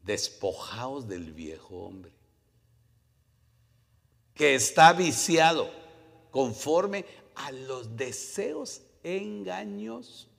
[0.03, 2.11] despojaos del viejo hombre,
[4.33, 5.71] que está viciado
[6.31, 7.05] conforme
[7.35, 10.29] a los deseos engañosos.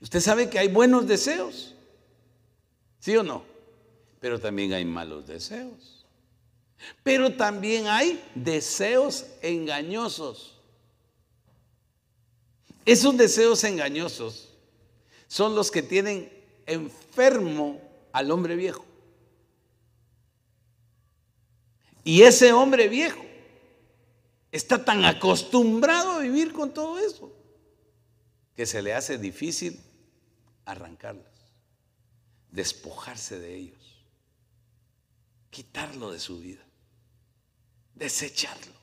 [0.00, 1.74] Usted sabe que hay buenos deseos
[3.08, 3.42] ¿Sí o no?
[4.20, 6.04] Pero también hay malos deseos.
[7.02, 10.57] Pero también hay deseos engañosos.
[12.88, 14.48] Esos deseos engañosos
[15.26, 16.32] son los que tienen
[16.64, 17.78] enfermo
[18.12, 18.82] al hombre viejo.
[22.02, 23.22] Y ese hombre viejo
[24.50, 27.30] está tan acostumbrado a vivir con todo eso
[28.56, 29.78] que se le hace difícil
[30.64, 31.28] arrancarlo
[32.50, 34.06] despojarse de ellos,
[35.50, 36.64] quitarlo de su vida,
[37.94, 38.77] desecharlo.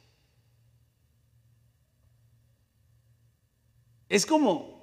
[4.09, 4.75] Es como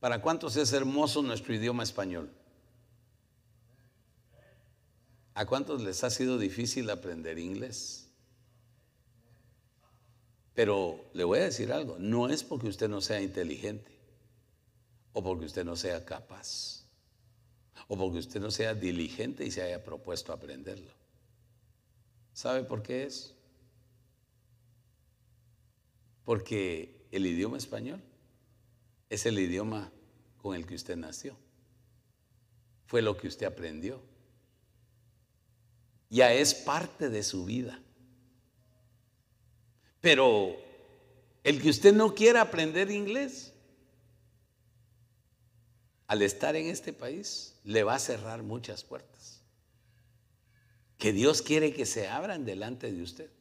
[0.00, 2.30] ¿Para cuántos es hermoso nuestro idioma español?
[5.34, 8.08] ¿A cuántos les ha sido difícil aprender inglés?
[10.54, 13.92] Pero le voy a decir algo, no es porque usted no sea inteligente,
[15.12, 16.84] o porque usted no sea capaz,
[17.86, 20.90] o porque usted no sea diligente y se haya propuesto aprenderlo.
[22.32, 23.37] ¿Sabe por qué es?
[26.28, 28.02] Porque el idioma español
[29.08, 29.90] es el idioma
[30.36, 31.34] con el que usted nació.
[32.84, 34.02] Fue lo que usted aprendió.
[36.10, 37.80] Ya es parte de su vida.
[40.02, 40.54] Pero
[41.44, 43.54] el que usted no quiera aprender inglés,
[46.08, 49.40] al estar en este país, le va a cerrar muchas puertas.
[50.98, 53.37] Que Dios quiere que se abran delante de usted.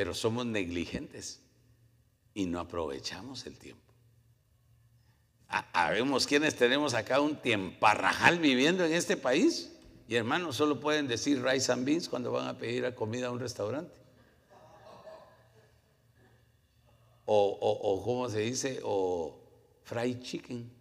[0.00, 1.40] Pero somos negligentes
[2.32, 3.92] y no aprovechamos el tiempo.
[5.74, 9.70] Habemos quienes tenemos acá un tiemparrajal viviendo en este país
[10.08, 13.40] y hermanos solo pueden decir rice and beans cuando van a pedir comida a un
[13.40, 13.94] restaurante.
[17.26, 18.80] o, o, ¿cómo se dice?
[18.82, 19.38] O
[19.84, 20.72] fried chicken.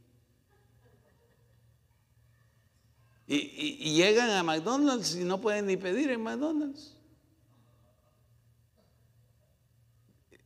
[3.28, 6.96] Y, llegan a McDonald's y no pueden ni pedir en McDonald's.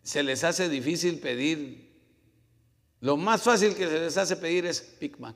[0.03, 1.91] Se les hace difícil pedir.
[2.99, 5.35] Lo más fácil que se les hace pedir es Big Mac.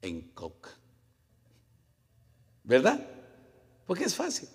[0.00, 0.68] En Coke.
[2.64, 3.04] ¿Verdad?
[3.86, 4.48] Porque es fácil.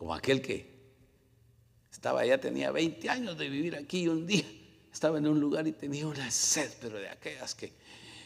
[0.00, 0.66] como aquel que
[1.92, 4.46] estaba ya tenía 20 años de vivir aquí y un día
[4.90, 7.74] estaba en un lugar y tenía una sed, pero de aquellas que...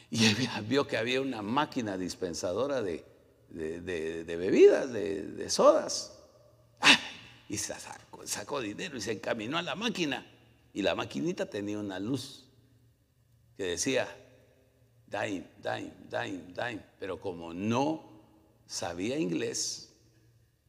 [0.09, 0.32] Y
[0.68, 3.05] vio que había una máquina dispensadora de,
[3.55, 6.18] bebidas, de, sodas.
[6.80, 6.98] ¡Ah!
[7.48, 10.26] Y sacó, sacó dinero y se encaminó a la máquina.
[10.72, 12.46] Y la maquinita tenía una luz
[13.57, 14.09] que decía,
[15.09, 16.84] dime, dime, dime, dime.
[16.98, 18.14] Pero como no
[18.66, 19.94] sabía inglés,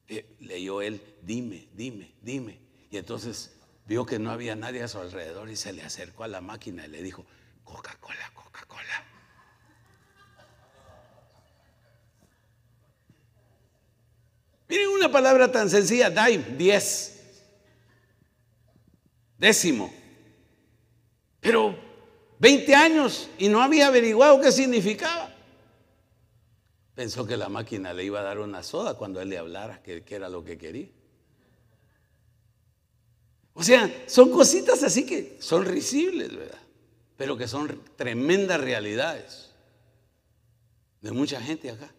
[0.07, 2.59] eh, leyó él, dime, dime, dime.
[2.91, 3.55] Y entonces
[3.87, 6.85] vio que no había nadie a su alrededor y se le acercó a la máquina
[6.85, 7.25] y le dijo,
[7.63, 9.14] Coca-Cola, Coca-Cola.
[14.69, 16.09] Una palabra tan sencilla,
[16.57, 17.11] diez.
[19.37, 19.93] Décimo.
[21.39, 21.77] Pero
[22.39, 25.33] 20 años y no había averiguado qué significaba.
[26.95, 30.03] Pensó que la máquina le iba a dar una soda cuando él le hablara, que
[30.07, 30.87] era lo que quería.
[33.53, 36.59] O sea, son cositas así que son risibles, ¿verdad?
[37.15, 39.51] Pero que son tremendas realidades
[41.01, 41.89] de mucha gente acá.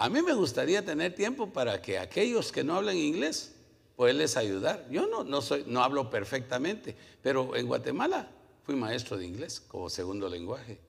[0.00, 3.54] A mí me gustaría tener tiempo para que aquellos que no hablan inglés,
[3.96, 4.88] poderles ayudar.
[4.88, 8.32] Yo no, no, soy, no hablo perfectamente, pero en Guatemala
[8.62, 10.80] fui maestro de inglés como segundo lenguaje.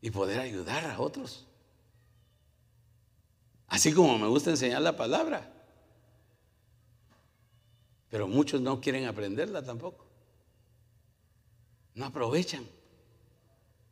[0.00, 1.46] Y poder ayudar a otros.
[3.66, 5.52] Así como me gusta enseñar la palabra.
[8.08, 10.06] Pero muchos no quieren aprenderla tampoco.
[11.94, 12.66] No aprovechan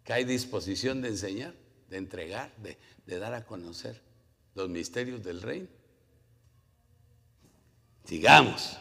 [0.03, 1.61] que hay disposición de enseñar
[1.91, 4.01] de entregar, de, dar a conocer
[4.55, 5.67] los misterios del reino.
[8.05, 8.79] Sigamos.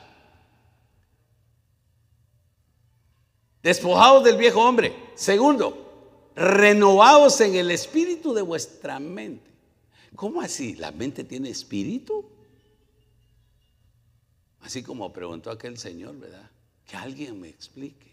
[3.62, 4.96] Despojados del viejo hombre.
[5.16, 9.50] Segundo, renovados en el espíritu de vuestra mente.
[10.16, 10.76] ¿Cómo así?
[10.76, 12.30] ¿La mente tiene espíritu?
[14.62, 16.50] Así como preguntó aquel señor, ¿verdad?
[16.86, 18.08] Que alguien me explique.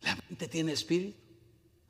[0.00, 1.27] ¿La mente tiene espíritu?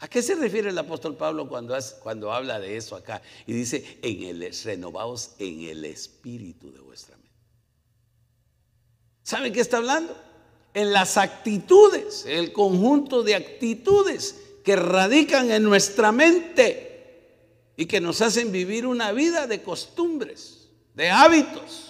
[0.00, 3.20] ¿A qué se refiere el apóstol Pablo cuando, habla de eso acá?
[3.46, 7.32] Y dice, en el, renovaos en el espíritu de vuestra mente.
[9.24, 10.16] ¿Saben qué está hablando?
[10.72, 18.20] En las actitudes, el conjunto de actitudes que radican en nuestra mente y que nos
[18.22, 21.87] hacen vivir una vida de costumbres, de hábitos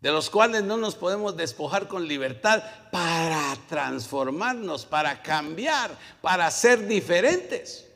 [0.00, 6.86] de los cuales no nos podemos despojar con libertad para transformarnos, para cambiar, para ser
[6.86, 7.86] diferentes.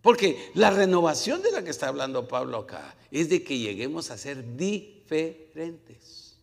[0.00, 4.18] Porque la renovación de la que está hablando Pablo acá es de que lleguemos a
[4.18, 6.36] ser diferentes.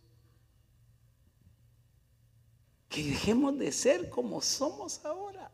[2.87, 5.51] Que dejemos de ser como somos ahora.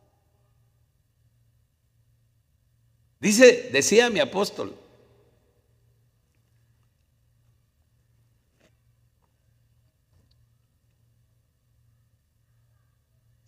[3.19, 4.77] Dice, decía mi apóstol,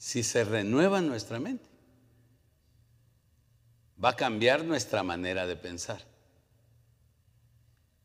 [0.07, 1.67] si se renueva nuestra mente,
[4.01, 6.01] va a cambiar nuestra manera de pensar.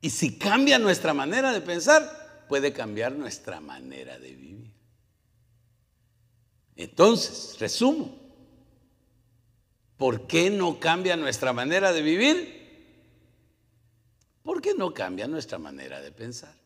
[0.01, 4.73] Y si cambia nuestra manera de pensar, puede cambiar nuestra manera de vivir.
[6.75, 8.19] Entonces, resumo,
[9.97, 12.63] ¿por qué no cambia nuestra manera de vivir?
[14.43, 16.57] Porque no cambia nuestra manera de pensar.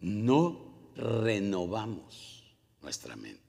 [0.00, 0.63] No
[0.96, 2.44] renovamos
[2.80, 3.42] nuestra mente.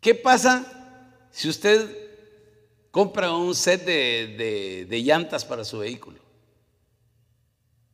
[0.00, 6.22] ¿Qué pasa si usted compra un set de, llantas para su vehículo?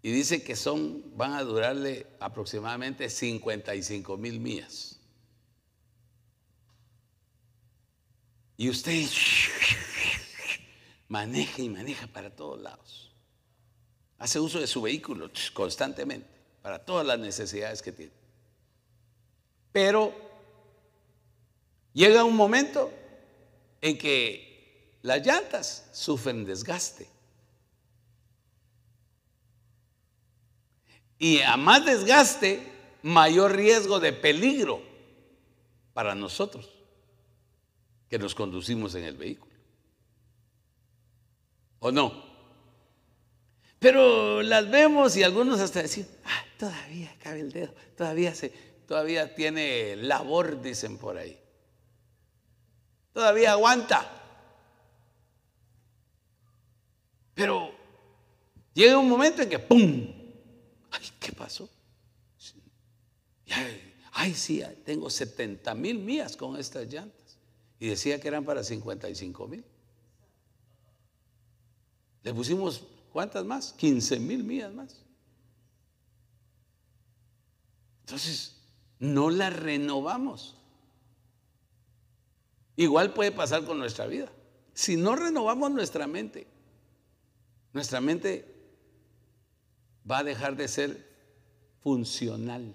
[0.02, 4.98] Y dice que son, van a durarle aproximadamente 55 mil millas.
[8.56, 8.92] Y usted
[11.08, 13.12] maneja y maneja para todos lados.
[14.18, 18.12] Hace uso de su vehículo constantemente para todas las necesidades que tiene.
[19.72, 20.14] Pero
[21.92, 22.92] llega un momento
[23.80, 27.08] en que las llantas sufren desgaste.
[31.18, 32.66] Y a más desgaste,
[33.02, 34.82] mayor riesgo de peligro
[35.92, 36.70] para nosotros
[38.08, 39.54] que nos conducimos en el vehículo.
[41.78, 42.29] ¿O no?
[43.80, 48.50] Pero las vemos y algunos hasta decir, ah, todavía cabe el dedo, todavía, se,
[48.86, 51.40] todavía tiene labor, dicen por ahí.
[53.14, 54.06] Todavía aguanta.
[57.34, 57.72] Pero
[58.74, 60.12] llega un momento en que ¡pum!
[60.90, 61.68] Ay, ¿qué pasó?
[64.12, 67.38] Ay, sí, tengo 70 mil millas con estas llantas.
[67.78, 69.64] Y decía que eran para 55 mil.
[72.22, 73.72] Le pusimos ¿Cuántas más?
[73.72, 74.96] 15 mil millas más.
[78.02, 78.56] Entonces,
[78.98, 80.56] no la renovamos.
[82.76, 84.30] Igual puede pasar con nuestra vida.
[84.72, 86.46] Si no renovamos nuestra mente,
[87.72, 88.54] nuestra mente
[90.08, 91.10] va a dejar de ser
[91.80, 92.74] funcional.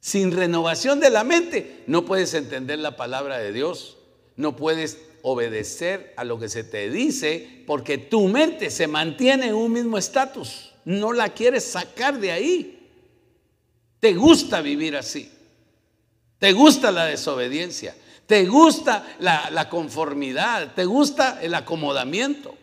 [0.00, 3.98] Sin renovación de la mente, no puedes entender la palabra de Dios,
[4.36, 9.54] no puedes obedecer a lo que se te dice porque tu mente se mantiene en
[9.54, 10.72] un mismo estatus.
[10.84, 12.90] No la quieres sacar de ahí.
[14.00, 15.30] Te gusta vivir así.
[16.38, 17.94] Te gusta la desobediencia.
[18.26, 20.74] Te gusta la, conformidad.
[20.74, 22.56] Te gusta el acomodamiento.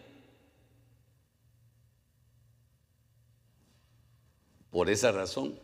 [4.70, 5.57] Por esa razón.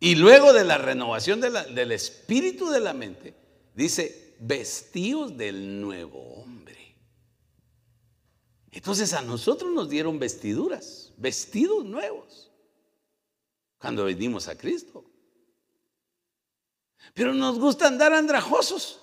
[0.00, 3.34] Y luego de la renovación del espíritu de la mente,
[3.74, 6.76] dice, vestidos del nuevo hombre.
[8.70, 12.50] Entonces a nosotros nos dieron vestiduras, vestidos nuevos,
[13.78, 15.04] cuando venimos a Cristo.
[17.14, 19.00] Pero nos gusta andar andrajosos.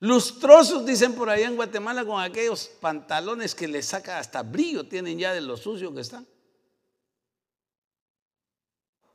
[0.00, 5.18] Lustrosos, dicen por allá en Guatemala, con aquellos pantalones que les saca hasta brillo, tienen
[5.18, 6.26] ya de lo sucio que están.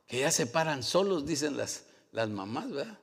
[0.06, 2.98] Que ya se paran solos, dicen las, las mamás, ¿verdad?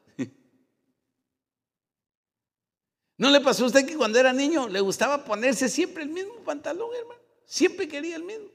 [3.17, 6.35] ¿No le pasó a usted que cuando era niño le gustaba ponerse siempre el mismo
[6.43, 7.19] pantalón, hermano?
[7.45, 8.49] Siempre quería el mismo.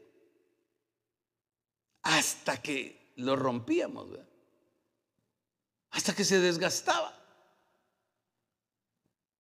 [2.02, 4.28] Hasta que lo rompíamos, ¿verdad?
[5.90, 7.18] Hasta que se desgastaba.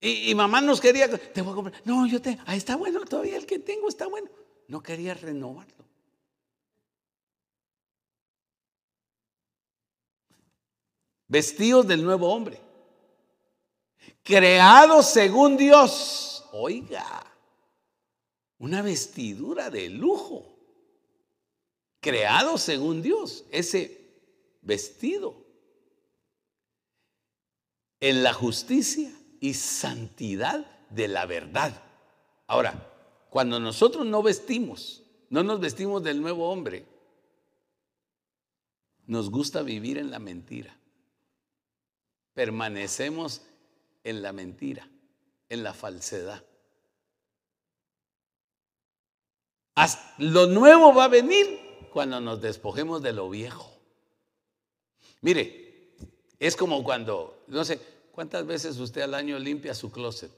[0.04, 1.82] Y, mamá nos quería, te voy a comprar.
[1.86, 4.30] No, yo te, ahí está bueno, todavía el que tengo está bueno.
[4.68, 5.86] No quería renovarlo.
[11.28, 12.60] Vestidos del nuevo hombre.
[14.24, 16.46] Creados según Dios.
[16.52, 17.26] Oiga,
[18.60, 20.46] una vestidura de lujo.
[22.00, 23.46] Creado según Dios.
[23.52, 24.02] Ese
[24.62, 25.36] vestido.
[28.00, 31.82] En la justicia y santidad de la verdad.
[32.48, 32.88] Ahora,
[33.30, 36.86] cuando nosotros no vestimos, no nos vestimos del nuevo hombre,
[39.06, 40.78] nos gusta vivir en la mentira.
[42.34, 43.42] Permanecemos
[44.04, 44.90] en la mentira,
[45.50, 46.44] en la falsedad.
[50.18, 53.72] lo nuevo va a venir cuando nos despojemos de lo viejo.
[55.22, 55.96] Mire,
[56.40, 57.80] es como cuando, no sé,
[58.12, 60.32] ¿Cuántas veces usted al año limpia su closet?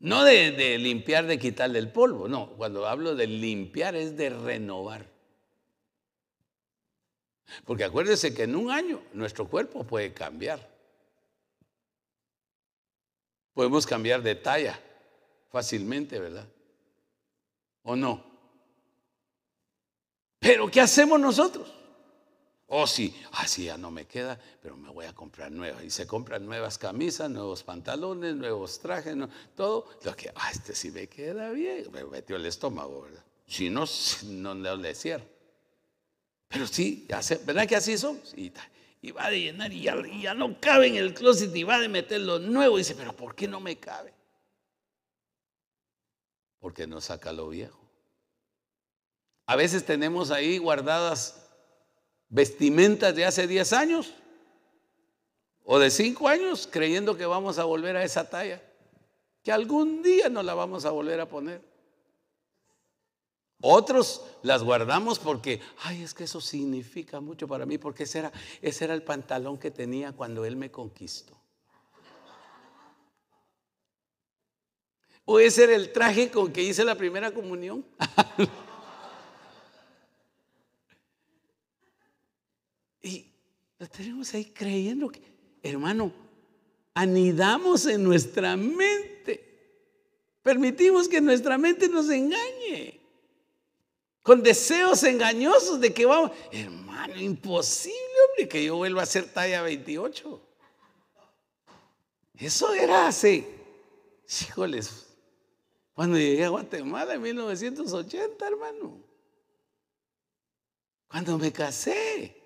[0.00, 2.50] No de, limpiar, de quitarle el polvo, no.
[2.56, 5.06] Cuando hablo de limpiar es de renovar.
[7.64, 10.73] Porque acuérdese que en un año nuestro cuerpo puede cambiar.
[13.54, 14.78] Podemos cambiar de talla
[15.50, 16.46] fácilmente, ¿verdad?
[17.84, 18.24] ¿O no?
[20.40, 21.72] Pero ¿qué hacemos nosotros?
[22.66, 25.84] Oh, sí, así ya no me queda, pero me voy a comprar nuevas.
[25.84, 29.16] Y se compran nuevas camisas, nuevos pantalones, nuevos trajes,
[29.54, 29.88] todo.
[30.02, 31.86] Lo que, ah, este sí me queda bien.
[31.92, 33.24] Me metió el estómago, ¿verdad?
[33.46, 33.84] Si no,
[34.24, 35.24] no, le cierro.
[36.48, 37.06] Pero sí,
[37.44, 38.34] ¿verdad que así somos?
[38.36, 38.52] Y,
[39.04, 42.22] y va de llenar y ya, no cabe en el closet y va de meter
[42.22, 42.76] lo nuevo.
[42.76, 44.14] Y dice, pero ¿por qué no me cabe?
[46.58, 47.78] Porque no saca lo viejo.
[49.44, 51.50] A veces tenemos ahí guardadas
[52.30, 54.14] vestimentas de hace 10 años
[55.64, 58.62] o de 5 años creyendo que vamos a volver a esa talla,
[59.42, 61.60] que algún día nos la vamos a volver a poner.
[63.66, 68.32] Otros las guardamos porque, ay, es que eso significa mucho para mí, porque ese era,
[68.60, 71.32] ese era el pantalón que tenía cuando él me conquistó.
[75.24, 77.86] O ese era el traje con que hice la primera comunión.
[83.00, 83.26] Y
[83.78, 85.20] lo tenemos ahí creyendo que,
[85.62, 86.10] hermano,
[86.94, 89.44] anidamos en nuestra mente.
[90.42, 93.03] Permitimos que nuestra mente nos engañe.
[94.24, 97.98] Con deseos engañosos de que vamos, hermano, imposible,
[98.30, 100.40] hombre, que yo vuelva a ser talla 28.
[102.38, 103.46] Eso era hace,
[104.26, 105.14] híjoles,
[105.92, 109.04] cuando llegué a Guatemala en 1980, hermano.
[111.06, 112.40] Cuando me casé.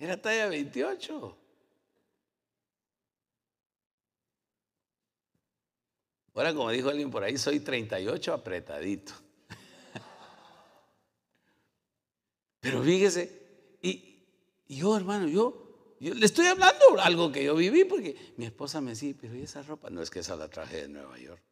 [0.00, 1.38] Era talla 28.
[6.34, 9.29] Ahora, como dijo alguien por ahí, soy 38 apretadito.
[12.60, 13.40] Pero fíjese,
[13.82, 14.22] y,
[14.68, 19.14] yo, hermano, yo, le estoy hablando algo que yo viví, porque mi esposa me decía,
[19.18, 19.90] pero ¿y esa ropa?
[19.90, 21.42] No es que esa la traje de Nueva York.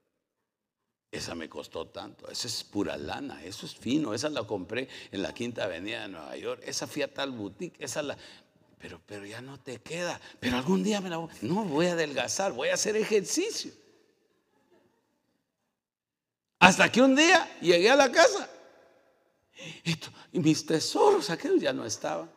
[1.11, 5.23] Esa me costó tanto, esa es pura lana, eso es fino, esa la compré en
[5.23, 8.17] la Quinta Avenida de Nueva York, esa fui a tal boutique, esa la...
[8.79, 11.31] Pero, pero ya no te queda, pero algún día me la voy...
[11.41, 13.73] No, voy a adelgazar, voy a hacer ejercicio.
[16.59, 18.49] Hasta que un día llegué a la casa
[20.33, 22.31] y mis tesoros, aquellos ya no estaban.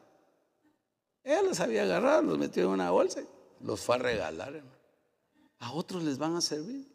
[1.24, 3.28] Él los había agarrado, los metió en una bolsa, y
[3.63, 4.63] los fue a regalar.
[5.59, 6.88] A otros les van a servir.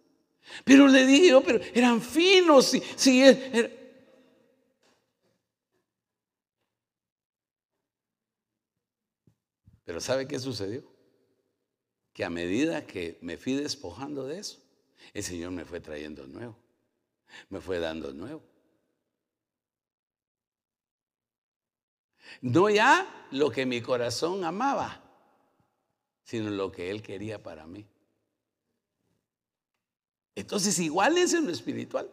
[0.65, 2.67] Pero le dije yo, pero eran finos.
[2.67, 3.71] Si, si era.
[9.85, 10.83] Pero ¿sabe qué sucedió?
[12.13, 14.59] Que a medida que me fui despojando de eso,
[15.15, 16.57] el Señor me fue trayendo nuevo,
[17.51, 18.43] me fue dando nuevo
[22.41, 25.03] No ya lo que mi corazón amaba,
[26.25, 27.87] sino lo que Él quería para mí.
[30.35, 32.09] Entonces igual es en lo espiritual.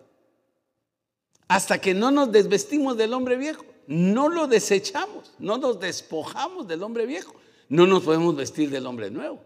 [1.47, 6.83] Hasta que no nos desvestimos del hombre viejo, no lo desechamos, no nos despojamos del
[6.83, 7.35] hombre viejo,
[7.69, 9.43] no nos podemos vestir del hombre nuevo.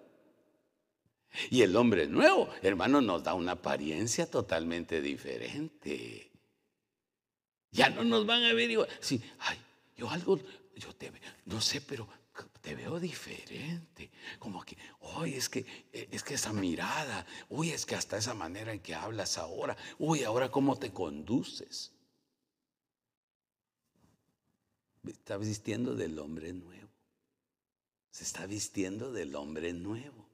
[1.50, 6.32] Y el hombre nuevo, hermano, nos da una apariencia totalmente diferente.
[7.72, 8.88] Ya no nos van a ver igual.
[9.00, 9.58] Sí, ay,
[9.98, 10.40] yo algo,
[10.76, 11.12] yo te
[11.46, 12.08] no sé, pero
[12.62, 14.12] te veo diferente.
[14.40, 14.78] Como que,
[15.18, 18.94] uy, es que, es que esa mirada, uy, es que hasta esa manera en que
[18.94, 21.94] hablas ahora, uy, ahora cómo te conduces.
[25.08, 26.90] Está vistiendo del hombre nuevo.
[28.12, 30.28] Se está vistiendo del hombre nuevo.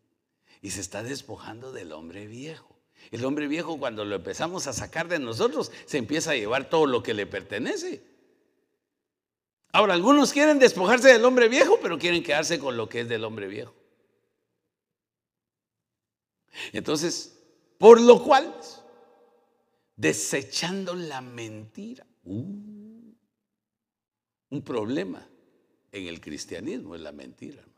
[0.61, 2.73] Y se está despojando del hombre viejo.
[3.11, 6.85] El hombre viejo cuando lo empezamos a sacar de nosotros, se empieza a llevar todo
[6.85, 8.12] lo que le pertenece.
[9.75, 13.23] Ahora, algunos quieren despojarse del hombre viejo, pero quieren quedarse con lo que es del
[13.23, 13.73] hombre viejo.
[16.71, 17.43] Entonces,
[17.79, 18.55] por lo cual,
[19.95, 23.15] desechando la mentira, uh,
[24.49, 25.27] un problema
[25.91, 27.73] en el cristianismo es la mentira, hermano.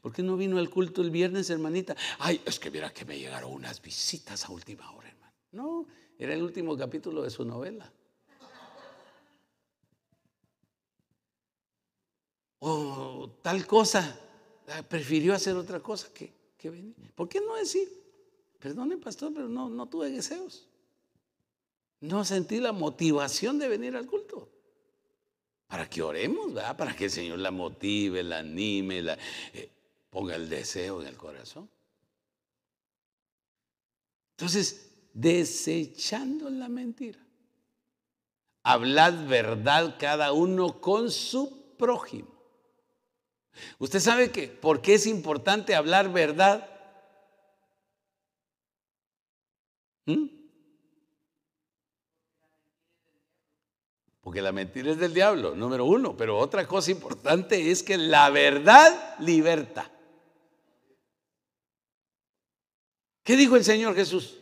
[0.00, 1.96] ¿Por qué no vino al culto el viernes, hermanita?
[2.18, 5.32] Ay, es que mira que me llegaron unas visitas a última hora, hermano.
[5.52, 5.86] No,
[6.18, 7.92] era el último capítulo de su novela.
[12.60, 14.18] O tal cosa,
[14.68, 16.32] ah, prefirió hacer otra cosa que,
[16.70, 16.94] venir.
[17.14, 17.88] ¿Por qué no decir?
[18.58, 20.66] Perdone, pastor, pero no, no tuve deseos.
[22.00, 24.48] No sentí la motivación de venir al culto.
[25.68, 26.76] Para que oremos, ¿verdad?
[26.76, 29.18] Para que el Señor la motive, la anime, la,
[29.52, 29.70] eh,
[30.10, 31.68] ponga el deseo en el corazón.
[34.36, 37.18] Entonces, desechando la mentira,
[38.62, 42.37] hablad verdad cada uno con su prójimo
[43.78, 46.68] Usted sabe que, ¿por qué es importante hablar verdad?
[50.06, 50.26] ¿Mm?
[54.20, 56.16] Porque la mentira es del diablo, número uno.
[56.16, 59.90] Pero otra cosa importante es que la verdad liberta.
[63.22, 64.38] ¿Qué dijo el Señor Jesús?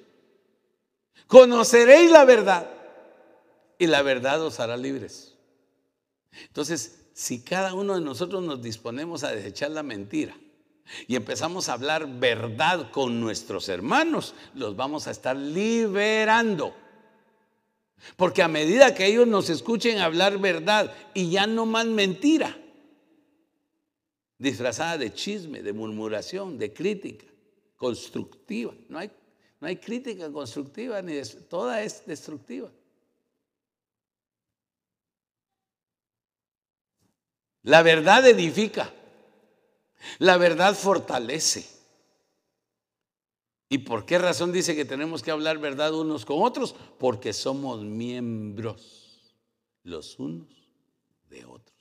[1.26, 2.68] Conoceréis la verdad
[3.78, 5.36] y la verdad os hará libres.
[6.46, 10.36] Entonces, si cada uno de nosotros nos disponemos a desechar la mentira
[11.08, 16.76] y empezamos a hablar verdad con nuestros hermanos, los vamos a estar liberando.
[18.16, 22.54] Porque a medida que ellos nos escuchen hablar verdad y ya no más mentira,
[24.36, 27.24] disfrazada de chisme, de murmuración, de crítica
[27.76, 28.74] constructiva.
[28.90, 29.10] No hay,
[29.58, 32.70] no hay crítica constructiva, ni toda es destructiva.
[37.66, 38.92] La verdad edifica.
[40.18, 41.68] La verdad fortalece.
[43.68, 46.76] ¿Y por qué razón dice que tenemos que hablar verdad unos con otros?
[47.00, 49.34] Porque somos miembros
[49.82, 50.48] los unos
[51.28, 51.76] de otros.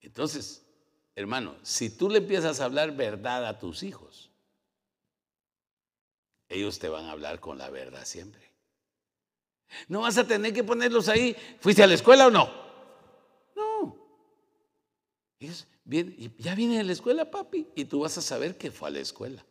[0.00, 0.64] Entonces,
[1.16, 4.30] hermano, si tú le empiezas a hablar verdad a tus hijos,
[6.48, 8.48] ellos te van a hablar con la verdad siempre.
[9.88, 12.65] No vas a tener que ponerlos ahí, ¿fuiste a la escuela o no?
[15.38, 19.00] Ya viene de la escuela, papi, y tú vas a saber que fue a la
[19.00, 19.44] escuela.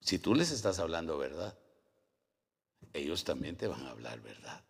[0.00, 1.58] Si tú les estás hablando verdad,
[2.92, 4.64] ellos también te van a hablar verdad.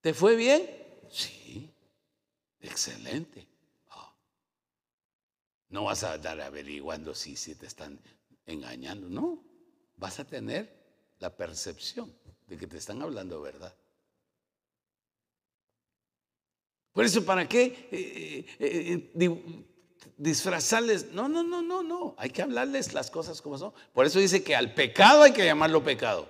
[0.00, 0.68] ¿Te fue bien?
[1.10, 1.70] Sí,
[2.60, 3.48] excelente.
[3.90, 4.14] Ah.
[5.70, 7.98] No vas a andar averiguando si, si te están
[8.46, 9.42] engañando, no.
[9.96, 10.84] Vas a tener
[11.18, 12.14] la percepción
[12.46, 13.74] de que te están hablando verdad.
[16.94, 19.64] Por eso, ¿para qué eh, eh, eh,
[20.16, 21.10] disfrazarles?
[21.12, 22.14] No, no, no, no, no.
[22.16, 23.72] Hay que hablarles las cosas como son.
[23.92, 26.28] Por eso dice que al pecado hay que llamarlo pecado.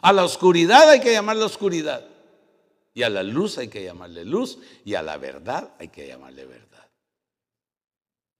[0.00, 2.08] A la oscuridad hay que llamarlo oscuridad.
[2.94, 4.60] Y a la luz hay que llamarle luz.
[4.84, 6.88] Y a la verdad hay que llamarle verdad.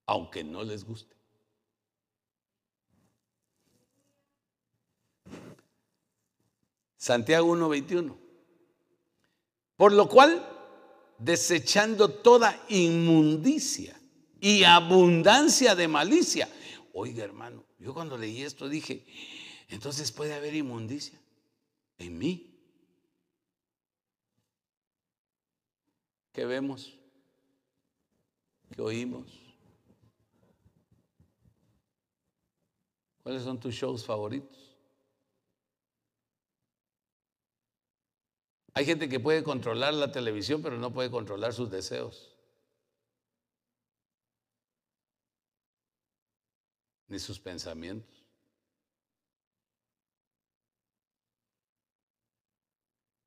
[0.06, 1.16] Aunque no les guste.
[6.96, 8.16] Santiago 1.21.
[9.76, 10.55] Por lo cual
[11.18, 14.00] desechando toda inmundicia
[14.40, 16.48] y abundancia de malicia.
[16.92, 19.04] Oiga, hermano, yo cuando leí esto dije,
[19.68, 21.20] entonces puede haber inmundicia
[21.98, 22.52] en mí.
[26.32, 26.96] ¿Qué vemos?
[28.74, 29.26] ¿Qué oímos?
[33.22, 34.65] ¿Cuáles son tus shows favoritos?
[38.76, 42.36] Hay gente que puede controlar la televisión, pero no puede controlar sus deseos.
[47.08, 48.14] Ni sus pensamientos.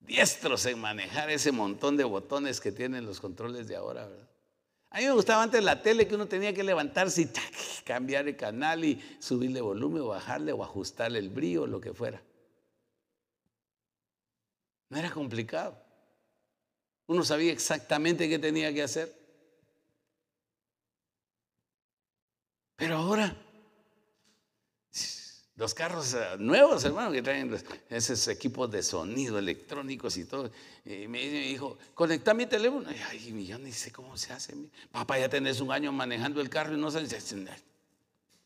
[0.01, 4.29] Diestros en manejar ese montón de botones que tienen los controles de ahora, ¿verdad?
[4.91, 8.37] A mí me gustaba antes la tele que uno tenía que levantarse y cambiar el
[8.37, 12.21] canal y subirle volumen o bajarle o ajustarle el brillo lo que fuera.
[14.89, 15.81] No era complicado.
[17.07, 19.15] Uno sabía exactamente qué tenía que hacer.
[22.75, 23.35] Pero ahora
[25.59, 27.53] los carros eh, nuevos, hermano, que traen
[27.89, 30.49] esos equipos de sonido electrónicos y todo.
[30.85, 32.87] Y me dijo, conecta mi teléfono.
[33.09, 34.55] Ay, yo ni sé cómo se hace.
[34.89, 37.35] Papá, ya tenés un año manejando el carro y no sabes.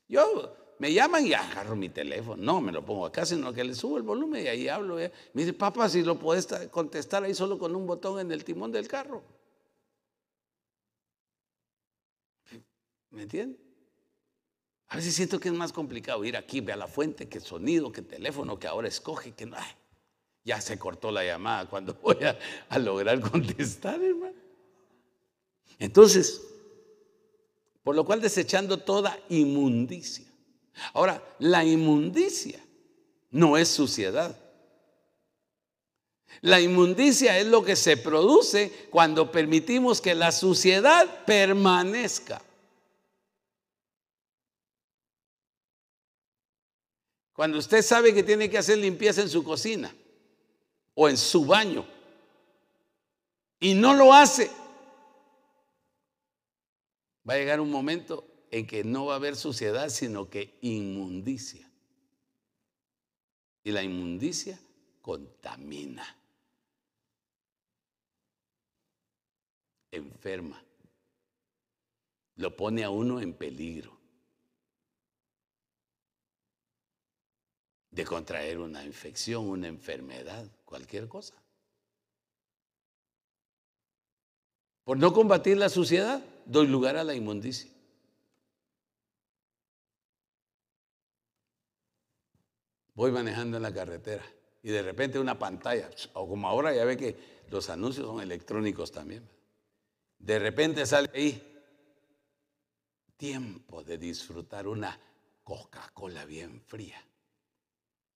[0.08, 2.44] Yo, me llaman y agarro mi teléfono.
[2.44, 4.96] No, me lo pongo acá, sino que le subo el volumen y ahí hablo.
[4.98, 8.70] Me dice, papá, si lo puedes contestar ahí solo con un botón en el timón
[8.70, 9.24] del carro.
[13.12, 13.62] ¿Me entiendes?
[14.90, 17.90] A veces siento que es más complicado ir aquí, ve a la fuente, que sonido,
[17.90, 19.56] que teléfono, que ahora escoge, que no.
[20.44, 22.18] ya se cortó la llamada cuando voy
[22.70, 24.36] a, lograr contestar, hermano.
[25.80, 26.46] Entonces,
[27.84, 30.33] por lo cual desechando toda inmundicia.
[30.94, 32.60] Ahora, la inmundicia
[33.32, 34.38] no es suciedad.
[36.42, 42.42] La inmundicia es lo que se produce cuando permitimos que la suciedad permanezca.
[47.34, 49.94] Cuando usted sabe que tiene que hacer limpieza en su cocina
[50.94, 51.86] o en su baño
[53.60, 54.52] y no lo hace,
[57.28, 61.68] va a llegar un momento en que no va a haber suciedad, sino que inmundicia.
[63.64, 64.60] Y la inmundicia
[65.02, 66.06] contamina,
[69.90, 70.64] enferma,
[72.36, 73.92] lo pone a uno en peligro.
[77.90, 81.36] de contraer una infección, una enfermedad, cualquier cosa.
[84.84, 87.73] Por no combatir la suciedad, doy lugar a la inmundicia.
[92.94, 94.24] Voy manejando en la carretera
[94.62, 98.92] y de repente una pantalla, o como ahora ya ve que los anuncios son electrónicos
[98.92, 99.28] también.
[100.18, 101.54] De repente sale ahí
[103.18, 105.00] tiempo de disfrutar una
[105.44, 107.04] Coca-Cola bien fría.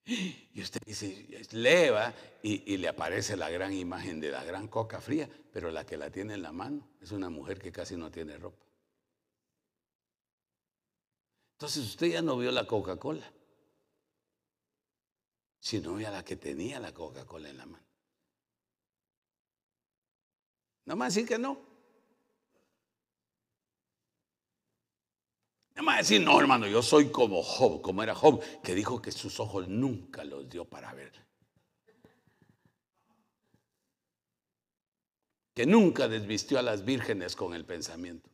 [0.06, 5.02] Y usted dice, leva y, y, le aparece la gran imagen de la gran coca
[5.02, 8.10] fría, pero la que la tiene en la mano es una mujer que casi no
[8.10, 8.64] tiene ropa.
[11.58, 13.30] Entonces usted ya no vio la Coca-Cola,
[15.60, 17.86] sino a la que tenía la Coca-Cola en la mano.
[20.84, 21.60] No más decir que no.
[25.74, 29.12] No más decir, no, hermano, yo soy como Job, como era Job, que dijo que
[29.12, 31.12] sus ojos nunca los dio para ver.
[35.54, 38.30] Que nunca desvistió a las vírgenes con el pensamiento.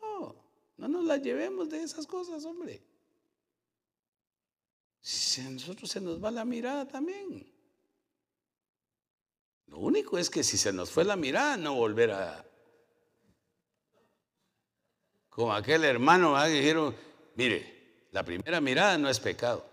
[0.00, 0.36] No,
[0.76, 2.89] no nos las llevemos de esas cosas, hombre.
[5.00, 7.50] Si a nosotros se nos va la mirada también.
[9.66, 12.44] Lo único es que si se nos fue la mirada, no volver a
[15.30, 16.94] como aquel hermano dijeron,
[17.36, 19.64] mire, la primera mirada no es pecado.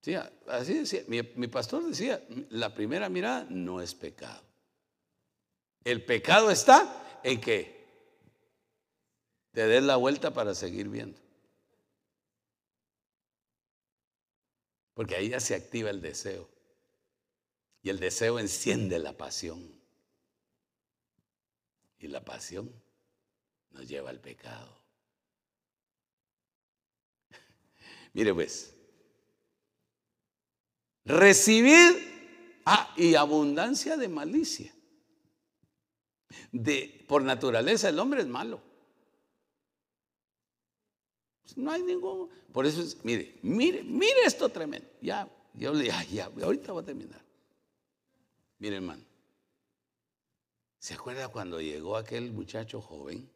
[0.00, 0.14] Sí,
[0.48, 4.42] así decía, mi, mi pastor decía, la primera mirada no es pecado.
[5.84, 7.86] El pecado está en que
[9.52, 11.20] te des la vuelta para seguir viendo.
[15.00, 16.46] Porque ahí ya se activa el deseo.
[17.80, 19.80] Y el deseo enciende la pasión.
[21.98, 22.70] Y la pasión
[23.70, 24.78] nos lleva al pecado.
[28.12, 28.74] Mire pues,
[31.06, 34.74] recibir ah, y abundancia de malicia.
[36.52, 38.62] De, por naturaleza el hombre es malo.
[41.56, 42.28] No hay ningún.
[42.52, 44.88] Por eso es, mire, mire, mire esto tremendo.
[45.00, 47.22] Ya, yo le ya, ya, ahorita voy a terminar.
[48.58, 49.04] Mire, hermano.
[50.78, 53.28] ¿Se acuerda cuando llegó aquel muchacho joven?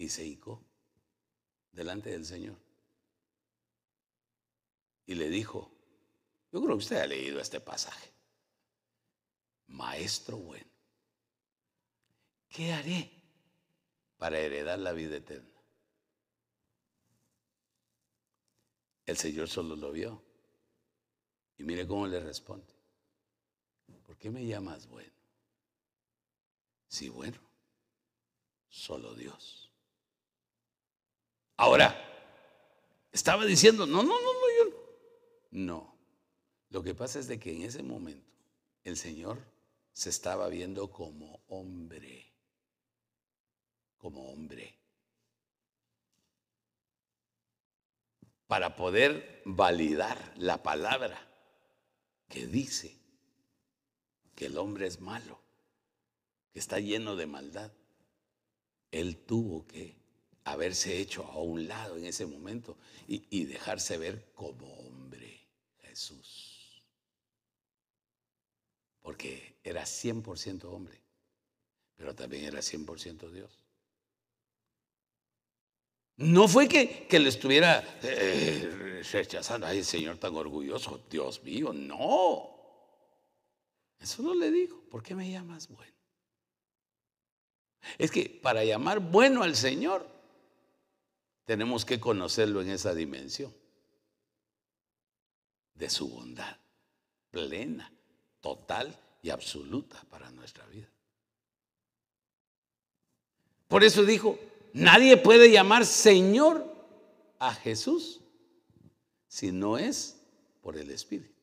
[0.00, 0.64] y se hincó
[1.72, 2.56] delante del Señor.
[5.04, 5.70] Y le dijo,
[6.50, 8.10] yo creo que usted ha leído este pasaje.
[9.66, 10.64] maestro bueno,
[12.48, 13.10] ¿qué haré
[14.16, 15.49] para heredar la vida eterna?
[19.10, 20.22] El Señor solo lo vio.
[21.58, 22.72] Y mire cómo le responde.
[24.06, 25.12] ¿Por qué me llamas bueno?
[26.86, 27.36] Sí, bueno,
[28.68, 29.68] solo Dios.
[31.56, 31.92] Ahora,
[33.10, 34.76] estaba diciendo, no, no, no, no, yo
[35.50, 35.98] no.
[36.68, 38.30] Lo que pasa es de que en ese momento
[38.84, 39.44] el Señor
[39.92, 42.32] se estaba viendo como hombre,
[43.98, 44.79] como hombre.
[48.50, 51.24] Para poder validar la palabra
[52.28, 52.98] que dice
[54.34, 55.40] que el hombre es malo,
[56.52, 57.70] que está lleno de maldad.
[58.90, 59.94] Él tuvo que
[60.42, 62.76] haberse hecho a un lado en ese momento
[63.06, 65.46] y, dejarse ver como hombre,
[65.82, 66.82] Jesús.
[69.00, 71.00] Porque era 100% hombre,
[71.94, 73.59] pero también era 100% Dios.
[76.20, 82.50] No fue que, que le estuviera eh, rechazando, ay, Señor tan orgulloso, Dios mío, no.
[83.98, 85.94] Eso no le dijo, ¿por qué me llamas bueno?
[87.96, 90.06] Es que para llamar bueno al Señor,
[91.46, 93.54] tenemos que conocerlo en esa dimensión
[95.72, 96.58] de su bondad
[97.30, 97.90] plena,
[98.42, 100.90] total y absoluta para nuestra vida.
[103.68, 104.38] Por eso dijo,
[104.72, 106.70] nadie puede llamar Señor
[107.38, 108.20] a Jesús
[109.28, 110.20] si no es
[110.60, 111.34] por el Espíritu.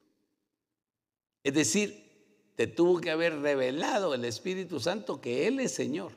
[1.43, 2.07] Es decir,
[2.55, 6.11] te tuvo que haber revelado el Espíritu Santo que Él es Señor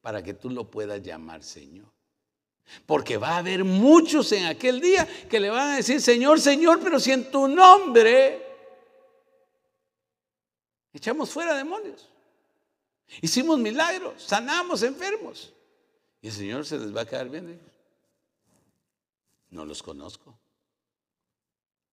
[0.00, 1.86] para que tú lo puedas llamar Señor.
[2.84, 6.80] Porque va a haber muchos en aquel día que le van a decir, Señor, Señor,
[6.82, 8.44] pero si en tu nombre
[10.92, 12.08] echamos fuera demonios,
[13.20, 15.52] hicimos milagros, sanamos enfermos.
[16.20, 17.60] Y el Señor se les va a quedar bien.
[19.50, 20.38] No los conozco.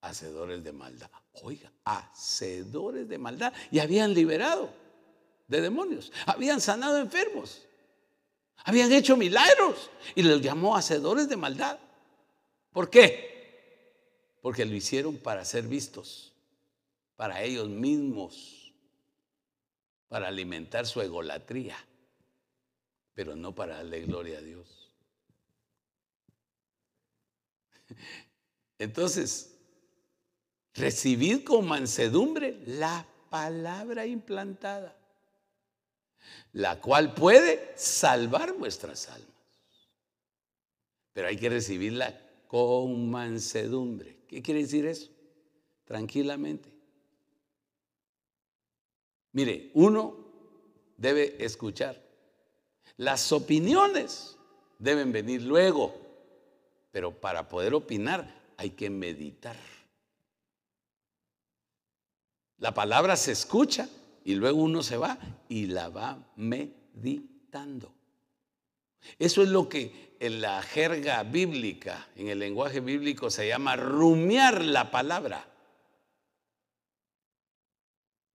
[0.00, 1.10] Hacedores de maldad.
[1.42, 3.52] Oiga, hacedores de maldad.
[3.70, 4.70] Y habían liberado
[5.48, 6.12] de demonios.
[6.26, 7.66] Habían sanado enfermos.
[8.64, 11.78] Habían hecho milagros y los llamó hacedores de maldad.
[12.72, 13.34] ¿Por qué?
[14.40, 16.34] Porque lo hicieron para ser vistos,
[17.16, 18.72] para ellos mismos,
[20.08, 21.76] para alimentar su egolatría,
[23.14, 24.92] pero no para darle gloria a Dios.
[28.78, 29.56] Entonces,
[30.74, 34.96] recibid con mansedumbre la palabra implantada
[36.52, 39.28] la cual puede salvar vuestras almas.
[41.12, 44.24] Pero hay que recibirla con mansedumbre.
[44.28, 45.10] ¿Qué quiere decir eso?
[45.84, 46.72] Tranquilamente.
[49.32, 50.16] Mire, uno
[50.96, 52.03] debe escuchar.
[52.96, 54.36] Las opiniones
[54.78, 55.94] deben venir luego,
[56.92, 59.56] pero para poder opinar hay que meditar.
[62.58, 63.88] La palabra se escucha
[64.24, 65.18] y luego uno se va
[65.48, 67.92] y la va meditando.
[69.18, 74.64] Eso es lo que en la jerga bíblica, en el lenguaje bíblico se llama rumiar
[74.64, 75.46] la palabra.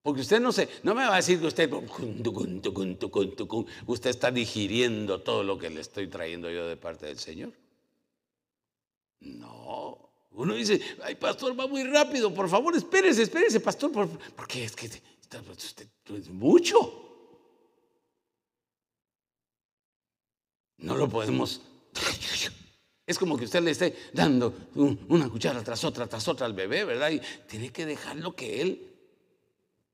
[0.01, 1.69] Porque usted no se, no me va a decir que usted,
[3.85, 7.51] usted está digiriendo todo lo que le estoy trayendo yo de parte del Señor.
[9.19, 10.09] No.
[10.31, 13.91] Uno dice, ay, pastor, va muy rápido, por favor, espérese, espérese, pastor,
[14.35, 17.07] porque es que usted es mucho.
[20.77, 21.61] No lo podemos.
[23.05, 24.53] Es como que usted le esté dando
[25.07, 27.09] una cuchara tras otra, tras otra al bebé, ¿verdad?
[27.09, 28.88] Y tiene que dejarlo que él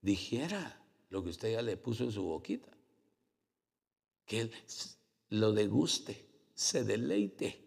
[0.06, 0.80] dijera
[1.10, 2.72] lo que usted ya le puso en su boquita.
[4.26, 4.52] Que él
[5.30, 7.60] lo deguste, se deleite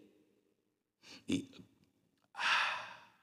[1.27, 1.51] y
[2.33, 3.13] ah,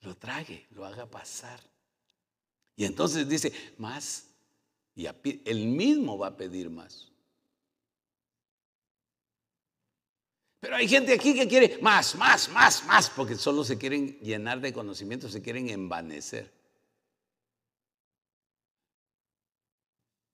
[0.00, 1.60] lo trague, lo haga pasar.
[2.76, 4.28] Y entonces dice, más,
[4.96, 7.12] y él mismo va a pedir más.
[10.60, 14.60] Pero hay gente aquí que quiere más, más, más, más, porque solo se quieren llenar
[14.60, 16.63] de conocimiento, se quieren envanecer.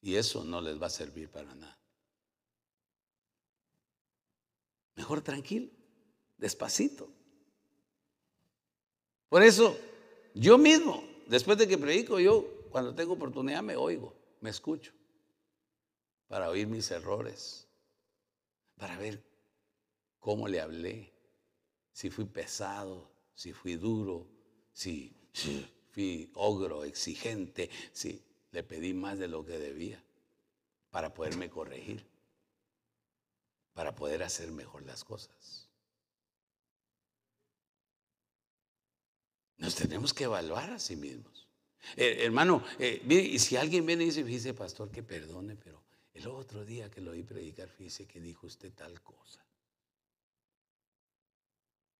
[0.02, 1.78] Y eso no les va a servir para nada.
[4.94, 5.70] Mejor tranquilo,
[6.36, 7.08] despacito.
[9.28, 9.78] Por eso,
[10.34, 14.92] yo mismo después de que predico, yo cuando tengo oportunidad me oigo, me escucho,
[16.26, 17.68] para oír mis errores,
[18.76, 19.22] para ver
[20.18, 21.12] cómo le hablé,
[21.92, 24.26] si fui pesado, si fui duro,
[24.72, 25.16] si,
[25.92, 28.20] fui ogro, exigente, si
[28.52, 30.02] le pedí más de lo que debía
[30.90, 32.04] para poderme corregir,
[33.72, 35.68] para poder hacer mejor las cosas.
[39.56, 41.46] Nos tenemos que evaluar a sí mismos.
[41.96, 45.82] Eh, hermano, eh, y si alguien viene y dice, fíjese, pastor, que perdone, pero
[46.14, 49.44] el otro día que lo oí predicar, fíjese que dijo usted tal cosa.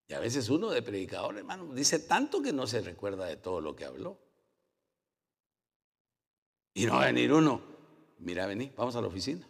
[0.08, 3.60] Y a veces uno de predicador, hermano, dice tanto que no se recuerda de todo
[3.60, 4.18] lo que habló.
[6.74, 7.60] Y no va a venir uno,
[8.18, 9.46] mira, vení, vamos a la oficina.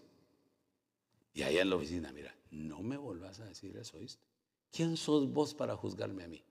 [1.35, 4.23] Y allá en la oficina, mira, no me volvás a decir eso, ¿viste?
[4.73, 6.43] ¿Quién sos vos para juzgarme a mí?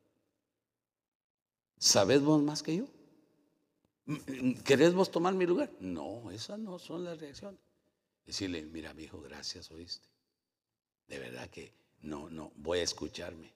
[1.77, 2.87] ¿Sabés vos más que yo?
[4.65, 5.71] ¿Querés vos tomar mi lugar?
[5.79, 7.59] No, esas no son las reacciones.
[8.25, 10.07] Decirle, mira, mi hijo, gracias, oíste.
[11.07, 13.51] De verdad que no, no, voy a escucharme.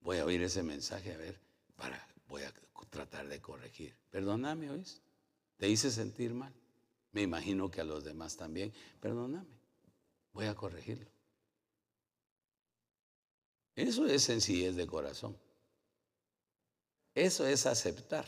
[0.00, 1.38] Voy a oír ese mensaje, a ver,
[1.76, 2.52] para, voy a
[2.90, 3.94] tratar de corregir.
[4.10, 5.00] Perdóname, oíste.
[5.62, 6.52] Te hice sentir mal.
[7.12, 8.72] Me imagino que a los demás también.
[9.00, 9.46] Perdóname.
[10.32, 11.08] Voy a corregirlo.
[13.76, 15.38] Eso es sencillez de corazón.
[17.14, 18.26] Eso es aceptar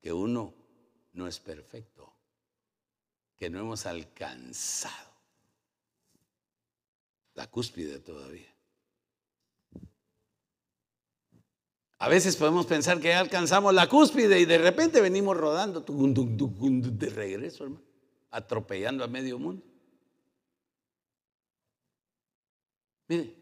[0.00, 0.54] que uno
[1.12, 2.10] no es perfecto,
[3.36, 5.12] que no hemos alcanzado
[7.34, 8.49] la cúspide todavía.
[12.00, 17.10] A veces podemos pensar que ya alcanzamos la cúspide y de repente venimos rodando de
[17.10, 17.84] regreso, hermano,
[18.30, 19.64] atropellando a medio mundo.
[23.06, 23.34] Mire,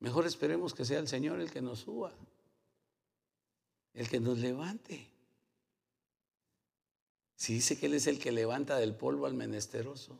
[0.00, 2.12] mejor esperemos que sea el Señor el que nos suba
[3.94, 5.08] el que nos levante.
[7.36, 10.18] Si dice que Él es el que levanta del polvo al menesteroso,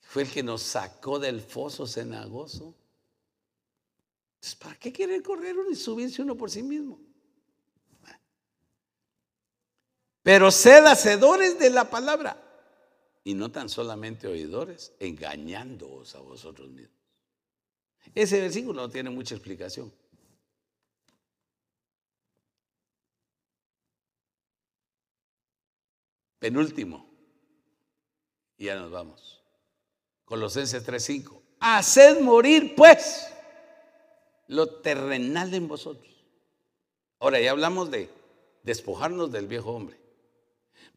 [0.00, 2.74] fue el que nos sacó del foso cenagoso.
[4.58, 7.00] ¿Para qué quiere correr uno y subirse uno por sí mismo?
[10.22, 12.40] Pero sed hacedores de la palabra
[13.24, 16.96] y no tan solamente oidores, engañándoos a vosotros mismos.
[18.14, 19.92] Ese versículo no tiene mucha explicación.
[26.38, 27.08] Penúltimo.
[28.58, 29.44] Y ya nos vamos.
[30.24, 31.40] Colosenses 3:5.
[31.60, 33.31] Haced morir pues
[34.52, 36.12] lo terrenal en vosotros.
[37.18, 38.10] Ahora ya hablamos de
[38.62, 39.98] despojarnos del viejo hombre,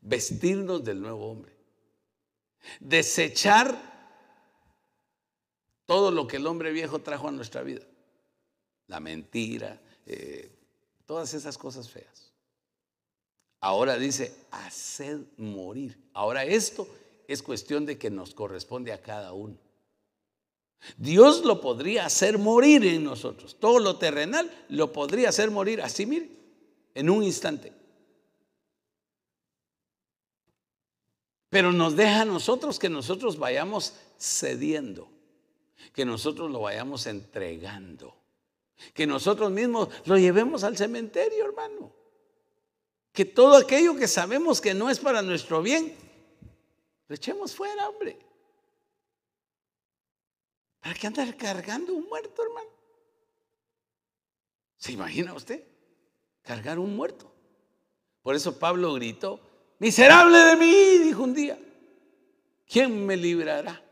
[0.01, 1.53] vestirnos del nuevo hombre,
[2.79, 3.77] desechar
[5.85, 7.85] todo lo que el hombre viejo trajo a nuestra vida,
[8.87, 10.51] la mentira, eh,
[11.05, 12.31] todas esas cosas feas.
[13.61, 15.97] Ahora dice, haced morir.
[16.13, 16.87] Ahora esto
[17.27, 19.57] es cuestión de que nos corresponde a cada uno.
[20.97, 23.57] Dios lo podría hacer morir en nosotros.
[23.59, 26.29] Todo lo terrenal lo podría hacer morir así, mire,
[26.93, 27.73] en un instante.
[31.49, 35.09] Pero nos deja a nosotros que nosotros vayamos cediendo,
[35.93, 38.15] que nosotros lo vayamos entregando,
[38.93, 41.95] que nosotros mismos lo llevemos al cementerio, hermano
[43.15, 45.95] que todo aquello que sabemos que no es para nuestro bien,
[47.07, 48.19] lo echemos fuera, hombre.
[50.85, 52.69] ¿Para qué andar cargando un muerto, hermano?
[54.77, 55.63] ¿Se imagina usted?
[56.43, 57.33] Cargar un muerto.
[58.21, 59.39] Por eso Pablo gritó,
[59.79, 61.57] miserable de mí, dijo un día,
[62.67, 63.83] ¿quién me librará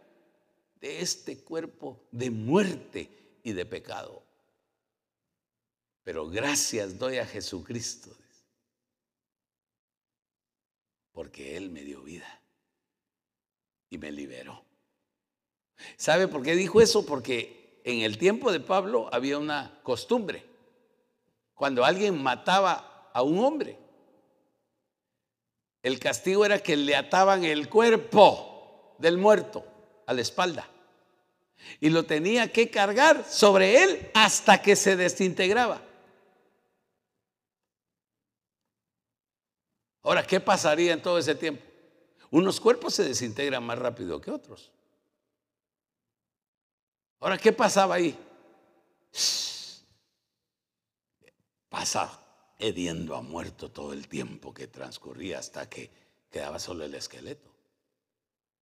[0.79, 4.23] de este cuerpo de muerte y de pecado?
[6.03, 8.15] Pero gracias doy a Jesucristo
[11.11, 12.39] porque Él me dio vida
[13.89, 14.72] y me liberó.
[15.97, 17.05] ¿Sabe por qué dijo eso?
[17.05, 20.45] Porque en el tiempo de Pablo había una costumbre.
[21.53, 23.77] Cuando alguien mataba a un hombre,
[25.81, 29.65] el castigo era que le ataban el cuerpo del muerto
[30.05, 30.69] a la espalda
[31.79, 35.81] y lo tenía que cargar sobre él hasta que se desintegraba.
[40.01, 41.63] Ahora, ¿qué pasaría en todo ese tiempo?
[42.29, 44.71] Unos cuerpos se desintegran más rápido que otros.
[47.23, 48.13] Ahora, ¿qué pasaba ahí?
[51.69, 52.19] Pasa
[52.59, 55.89] hediendo a muerto todo el tiempo que transcurría hasta que
[56.29, 57.49] quedaba solo el esqueleto.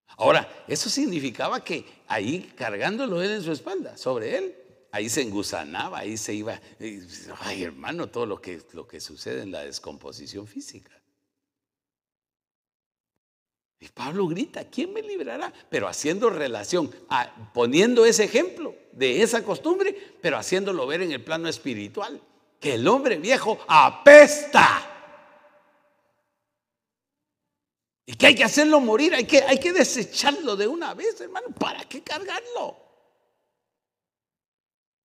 [0.09, 4.55] Ahora, eso significaba que ahí cargándolo él en su espalda, sobre él,
[4.93, 6.61] ahí se engusanaba, ahí se iba,
[7.39, 11.00] ay hermano, todo lo que, lo que sucede en la descomposición física.
[13.83, 15.51] Y Pablo grita, ¿quién me librará?
[15.71, 16.95] Pero haciendo relación,
[17.55, 22.21] poniendo ese ejemplo de esa costumbre, pero haciéndolo ver en el plano espiritual,
[22.61, 24.87] que el hombre viejo apesta.
[28.05, 31.49] Y que hay que hacerlo morir, hay que, hay que desecharlo de una vez, hermano.
[31.59, 32.77] ¿Para qué cargarlo?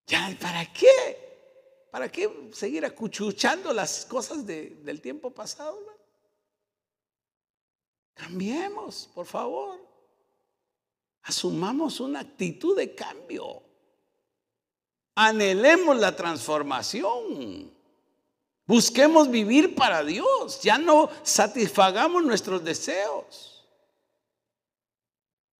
[0.07, 1.88] Ya, ¿para qué?
[1.91, 5.94] ¿Para qué seguir acuchuchando las cosas del tiempo pasado, hermano?
[8.16, 9.80] Cambiemos, por favor.
[11.24, 13.61] Asumamos una actitud de cambio.
[15.16, 17.72] Anhelemos la transformación.
[18.66, 20.61] Busquemos vivir para Dios.
[20.61, 23.51] Ya no satisfagamos nuestros deseos.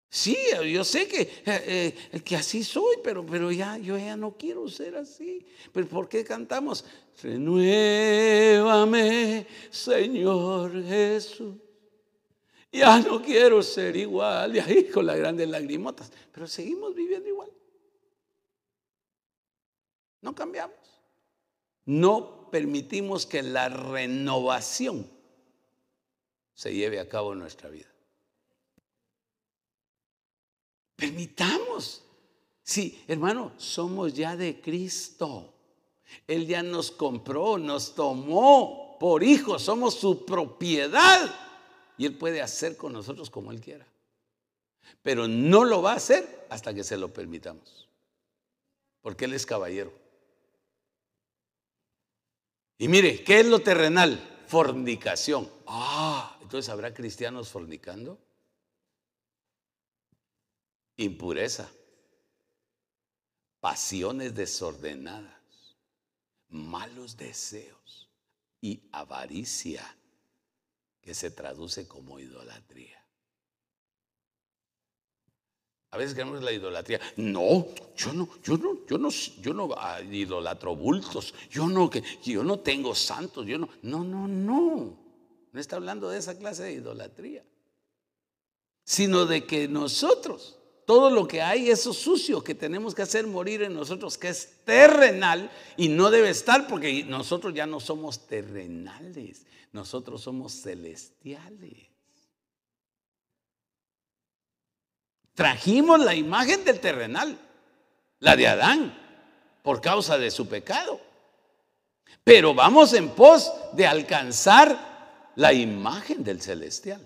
[0.10, 0.38] Sí,
[0.72, 4.70] yo sé que, eh, eh, que así soy, pero, pero ya, yo ya no quiero
[4.70, 5.46] ser así.
[5.74, 6.86] ¿Pero por qué cantamos?
[7.22, 7.76] Renuévame,
[9.70, 11.65] Señor Jesús.
[12.76, 14.56] Ya no quiero ser igual.
[14.56, 16.12] Y ahí con las grandes lagrimotas.
[16.32, 17.50] Pero seguimos viviendo igual.
[20.22, 20.76] No cambiamos.
[21.86, 25.10] No permitimos que la renovación
[26.54, 27.88] se lleve a cabo en nuestra vida.
[30.96, 32.02] Permitamos.
[32.64, 35.54] Sí, hermano, somos ya de Cristo.
[36.28, 41.45] Él ya nos compró, nos tomó por hijos, somos su propiedad.
[41.98, 43.86] Y Él puede hacer con nosotros como Él quiera.
[45.02, 47.88] Pero no lo va a hacer hasta que se lo permitamos.
[49.02, 49.94] Porque Él es caballero.
[52.78, 54.44] Y mire, ¿qué es lo terrenal?
[54.48, 55.50] Fornicación.
[55.66, 58.20] Ah, entonces habrá cristianos fornicando.
[60.98, 61.70] Impureza.
[63.60, 65.34] Pasiones desordenadas.
[66.50, 68.10] Malos deseos.
[68.62, 69.96] Y avaricia
[71.06, 73.00] que se traduce como idolatría.
[75.92, 77.00] A veces queremos la idolatría.
[77.16, 79.70] No, yo no, yo no, yo no, yo no
[80.12, 81.34] idolatro bultos.
[81.50, 83.46] Yo no, que yo no tengo santos.
[83.46, 84.98] Yo no, no, no, no.
[85.54, 87.46] No está hablando de esa clase de idolatría.
[88.84, 90.55] Sino de que nosotros,
[90.86, 94.64] todo lo que hay, eso sucio que tenemos que hacer morir en nosotros, que es
[94.64, 99.46] terrenal y no debe estar porque nosotros ya no somos terrenales.
[99.72, 101.90] Nosotros somos celestiales.
[105.34, 107.38] Trajimos la imagen del terrenal,
[108.20, 108.98] la de Adán,
[109.64, 111.02] por causa de su pecado.
[112.24, 117.06] Pero vamos en pos de alcanzar la imagen del celestial.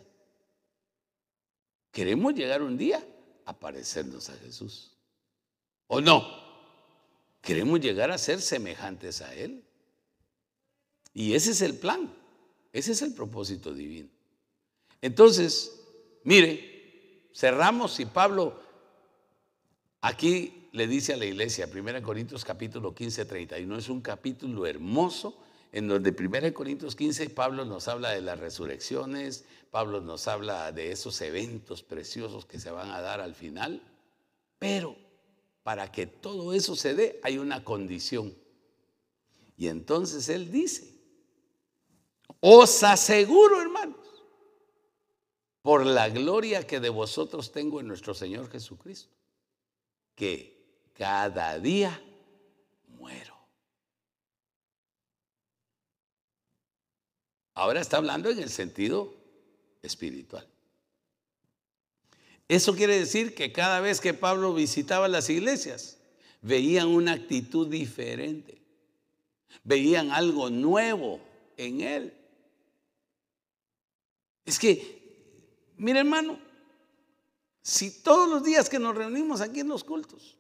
[1.91, 3.03] Queremos llegar un día
[3.49, 4.91] a parecernos a Jesús.
[5.87, 6.23] ¿O no?
[7.41, 9.63] Queremos llegar a ser semejantes a Él.
[11.13, 12.13] Y ese es el plan.
[12.71, 14.09] Ese es el propósito divino.
[15.01, 15.81] Entonces,
[16.23, 18.61] mire, cerramos y Pablo
[20.01, 25.35] aquí le dice a la iglesia, 1 Corintios capítulo 15, 31, es un capítulo hermoso
[25.71, 30.91] en donde 1 Corintios 15 Pablo nos habla de las resurrecciones, Pablo nos habla de
[30.91, 33.81] esos eventos preciosos que se van a dar al final,
[34.57, 34.95] pero
[35.63, 38.35] para que todo eso se dé hay una condición.
[39.57, 40.99] Y entonces él dice,
[42.39, 43.97] os aseguro, hermanos,
[45.61, 49.13] por la gloria que de vosotros tengo en nuestro Señor Jesucristo,
[50.15, 52.01] que cada día
[52.87, 53.35] muero.
[57.59, 59.13] Ahora está hablando en el sentido
[59.81, 60.47] espiritual.
[62.47, 65.97] Eso quiere decir que cada vez que Pablo visitaba las iglesias,
[66.41, 68.61] veían una actitud diferente,
[69.65, 71.19] veían algo nuevo
[71.57, 72.13] en él.
[74.45, 76.39] Es que, mire hermano,
[77.61, 80.37] si todos los días que nos reunimos aquí en los cultos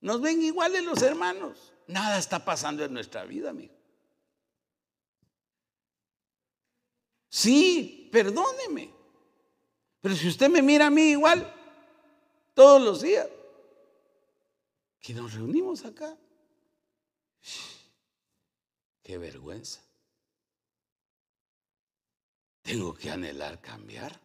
[0.00, 3.79] nos ven iguales los hermanos, nada está pasando en nuestra vida, amigo.
[7.30, 8.92] Sí, perdóneme.
[10.00, 11.54] Pero si usted me mira a mí igual
[12.54, 13.28] todos los días,
[15.00, 16.18] que nos reunimos acá,
[19.02, 19.80] qué vergüenza.
[22.62, 24.20] Tengo que anhelar cambiar.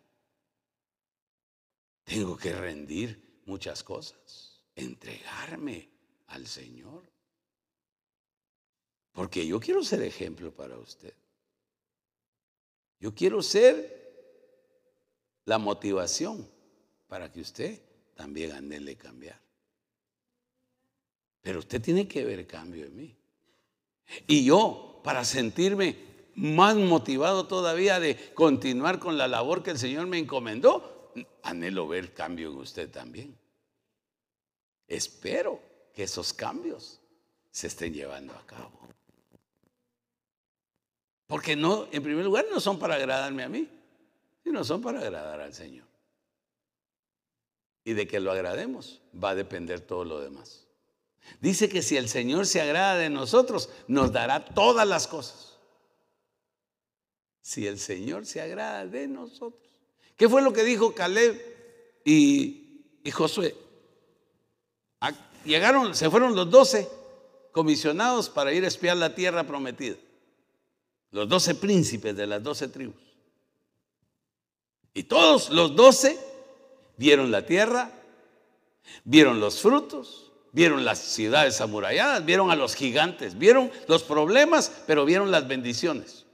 [2.03, 5.89] Tengo que rendir muchas cosas, entregarme
[6.27, 7.03] al Señor.
[9.11, 11.13] Porque yo quiero ser ejemplo para usted.
[12.99, 13.95] Yo quiero ser
[15.45, 16.47] la motivación
[17.07, 17.81] para que usted
[18.15, 19.39] también anhele cambiar.
[21.41, 23.15] Pero usted tiene que ver cambio en mí.
[24.27, 25.97] Y yo, para sentirme
[26.35, 31.13] más motivado todavía de continuar con la labor que el Señor me encomendó,
[31.43, 33.37] anhelo ver cambio en usted también.
[34.87, 35.59] Espero
[35.93, 36.99] que esos cambios
[37.51, 38.71] se estén llevando a cabo.
[41.27, 43.67] Porque no, en primer lugar, no son para agradarme a mí.
[44.43, 45.85] y no son para agradar al Señor.
[47.83, 50.65] Y de que lo agrademos va a depender todo lo demás.
[51.41, 55.57] Dice que si el Señor se agrada de nosotros, nos dará todas las cosas.
[57.41, 59.71] Si el Señor se agrada de nosotros.
[60.15, 61.41] ¿Qué fue lo que dijo Caleb
[62.05, 63.55] y, y Josué?
[65.43, 66.89] Llegaron, se fueron los doce
[67.51, 69.95] comisionados para ir a espiar la tierra prometida.
[71.15, 73.01] Los doce príncipes de las doce tribus.
[74.93, 76.19] Y todos los doce
[76.97, 77.89] vieron la tierra,
[79.05, 85.05] vieron los frutos, vieron las ciudades amuralladas, vieron a los gigantes, vieron los problemas, pero
[85.05, 86.25] vieron las bendiciones.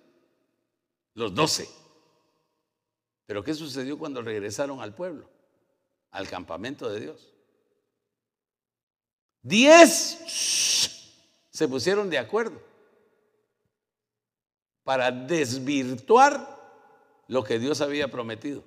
[1.14, 1.70] Los doce.
[3.28, 5.30] Pero ¿qué sucedió cuando regresaron al pueblo?
[6.10, 7.32] Al campamento de Dios.
[9.44, 10.18] Diez
[11.52, 12.71] se pusieron de acuerdo
[14.92, 16.36] para desvirtuar
[17.30, 18.62] lo que Dios había prometido.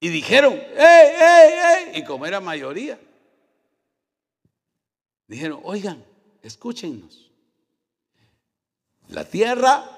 [0.00, 1.52] Y dijeron, ¡ey, ey,
[1.94, 1.98] ey!
[1.98, 3.00] Y como era mayoría,
[5.26, 6.04] dijeron, oigan,
[6.42, 7.32] escúchenos.
[9.08, 9.88] La tierra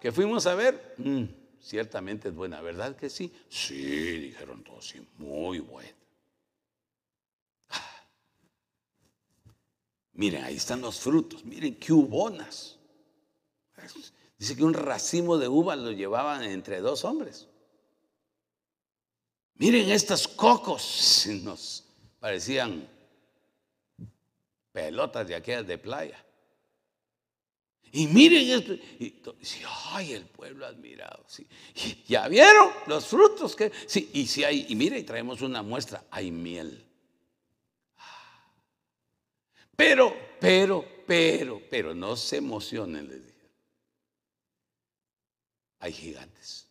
[0.00, 1.22] que fuimos a ver, mm,
[1.60, 3.32] ciertamente es buena, ¿verdad que sí?
[3.48, 5.94] Sí, dijeron todos, sí, muy buena.
[7.68, 8.06] Ah.
[10.14, 12.80] Miren, ahí están los frutos, miren qué ubonas.
[14.38, 17.48] Dice que un racimo de uvas lo llevaban entre dos hombres.
[19.54, 21.84] Miren estos cocos, nos
[22.18, 22.88] parecían
[24.72, 26.24] pelotas de aquellas de playa.
[27.94, 28.72] Y miren esto.
[28.98, 29.22] Y,
[29.90, 31.26] ay, el pueblo admirado.
[32.08, 33.70] Ya vieron los frutos que.
[33.86, 36.84] Sí, y si hay, y mire, y traemos una muestra, hay miel.
[39.76, 43.31] Pero, pero, pero, pero, no se emocionen, les
[45.82, 46.68] hay gigantes.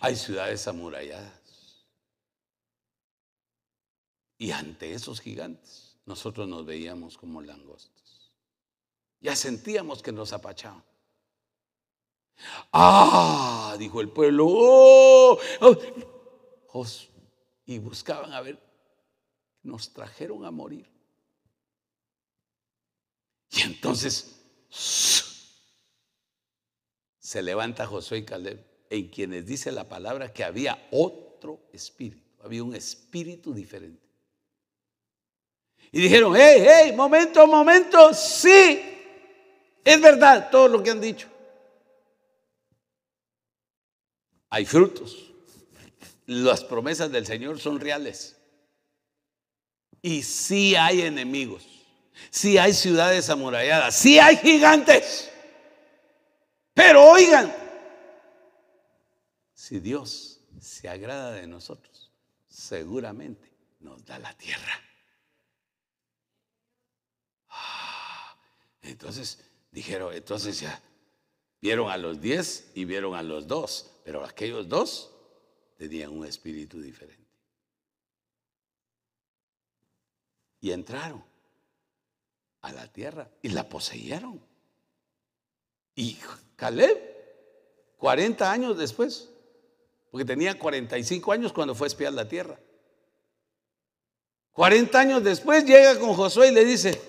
[0.00, 1.84] Hay ciudades amuralladas.
[4.38, 8.32] Y ante esos gigantes nosotros nos veíamos como langostas.
[9.20, 10.82] Ya sentíamos que nos apachaban.
[12.72, 14.46] Ah, dijo el pueblo.
[14.48, 16.86] Oh, oh".
[17.66, 18.58] Y buscaban a ver.
[19.62, 20.90] Nos trajeron a morir.
[23.50, 24.40] Y entonces
[27.30, 28.58] se levanta Josué y Caleb,
[28.90, 34.02] en quienes dice la palabra que había otro espíritu, había un espíritu diferente.
[35.92, 38.82] Y dijeron, hey, hey, momento, momento, sí,
[39.84, 41.28] es verdad todo lo que han dicho.
[44.48, 45.30] Hay frutos.
[46.26, 48.36] Las promesas del Señor son reales.
[50.02, 51.64] Y sí hay enemigos.
[52.28, 53.94] Sí hay ciudades amuralladas.
[53.94, 55.30] Sí hay gigantes.
[56.80, 57.54] Pero oigan,
[59.52, 62.10] si Dios se agrada de nosotros,
[62.48, 64.80] seguramente nos da la tierra.
[67.50, 68.34] Ah,
[68.80, 70.80] entonces dijeron, entonces ya
[71.60, 75.14] vieron a los diez y vieron a los dos, pero aquellos dos
[75.76, 77.30] tenían un espíritu diferente.
[80.62, 81.22] Y entraron
[82.62, 84.49] a la tierra y la poseyeron.
[85.94, 86.18] Y
[86.56, 86.98] Caleb,
[87.98, 89.28] 40 años después,
[90.10, 92.58] porque tenía 45 años cuando fue a espiar la tierra.
[94.52, 97.00] 40 años después llega con Josué y le dice,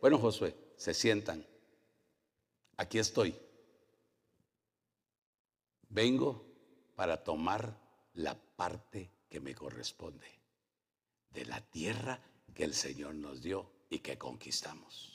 [0.00, 1.44] bueno Josué, se sientan,
[2.76, 3.34] aquí estoy.
[5.88, 6.44] Vengo
[6.94, 7.76] para tomar
[8.14, 10.26] la parte que me corresponde
[11.30, 12.20] de la tierra
[12.54, 15.13] que el Señor nos dio y que conquistamos.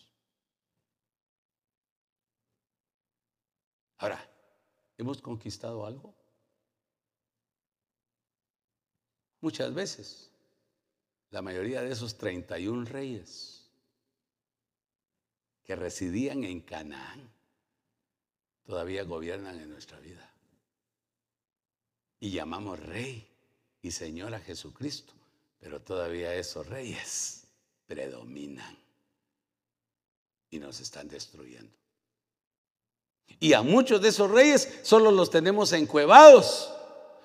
[3.99, 4.29] Ahora,
[4.97, 6.15] ¿hemos conquistado algo?
[9.41, 10.31] Muchas veces,
[11.29, 13.69] la mayoría de esos 31 reyes
[15.63, 17.29] que residían en Canaán
[18.63, 20.33] todavía gobiernan en nuestra vida.
[22.21, 23.27] Y llamamos rey
[23.81, 25.13] y señor a Jesucristo,
[25.59, 27.47] pero todavía esos reyes
[27.85, 28.77] predominan
[30.49, 31.78] y nos están destruyendo.
[33.39, 36.71] Y a muchos de esos reyes solo los tenemos encuevados,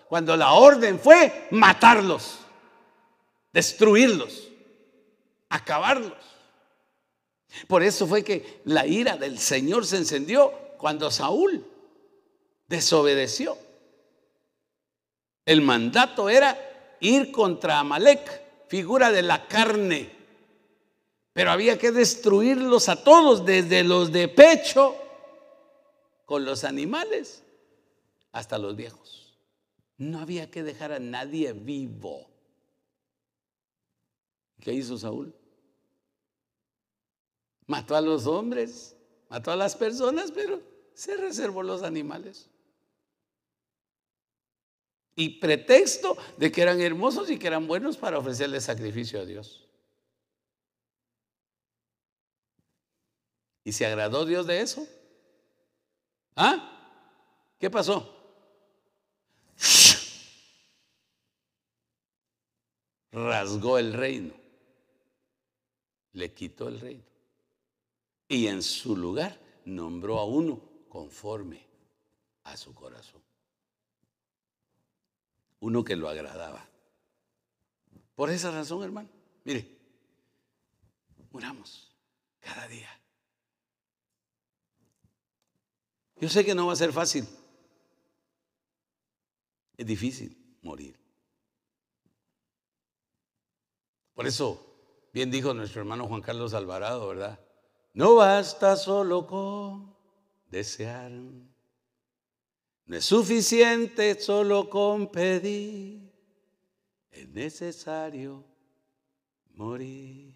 [0.08, 2.38] cuando la orden fue matarlos,
[3.52, 4.48] destruirlos,
[5.48, 6.12] acabarlos.
[7.66, 11.64] Por eso fue que la ira del Señor se encendió cuando Saúl
[12.68, 13.56] desobedeció.
[15.46, 16.58] El mandato era
[17.00, 20.10] ir contra Amalek, figura de la carne.
[21.32, 24.96] Pero había que destruirlos a todos, desde los de pecho
[26.24, 27.42] con los animales
[28.32, 29.36] hasta los viejos.
[29.96, 32.28] No había que dejar a nadie vivo.
[34.60, 35.34] ¿Qué hizo Saúl?
[37.66, 38.96] Mató a los hombres,
[39.28, 40.60] mató a las personas, pero
[40.94, 42.48] se reservó los animales.
[45.16, 49.68] Y pretexto de que eran hermosos y que eran buenos para ofrecerle sacrificio a Dios.
[53.62, 54.86] ¿Y se agradó Dios de eso?
[56.36, 56.70] ¿Ah?
[57.58, 58.10] ¿Qué pasó?
[63.12, 64.34] Rasgó el reino.
[66.12, 67.04] Le quitó el reino.
[68.28, 71.64] Y en su lugar nombró a uno conforme
[72.44, 73.22] a su corazón.
[75.60, 76.66] Uno que lo agradaba.
[78.14, 79.08] Por esa razón, hermano,
[79.44, 79.78] mire,
[81.30, 81.90] muramos
[82.40, 82.88] cada día.
[86.16, 87.26] Yo sé que no va a ser fácil.
[89.76, 90.98] Es difícil morir.
[94.14, 94.64] Por eso,
[95.12, 97.40] bien dijo nuestro hermano Juan Carlos Alvarado, ¿verdad?
[97.92, 99.96] No basta solo con
[100.50, 101.10] desear.
[101.10, 106.12] No es suficiente solo con pedir.
[107.10, 108.44] Es necesario
[109.54, 110.34] morir.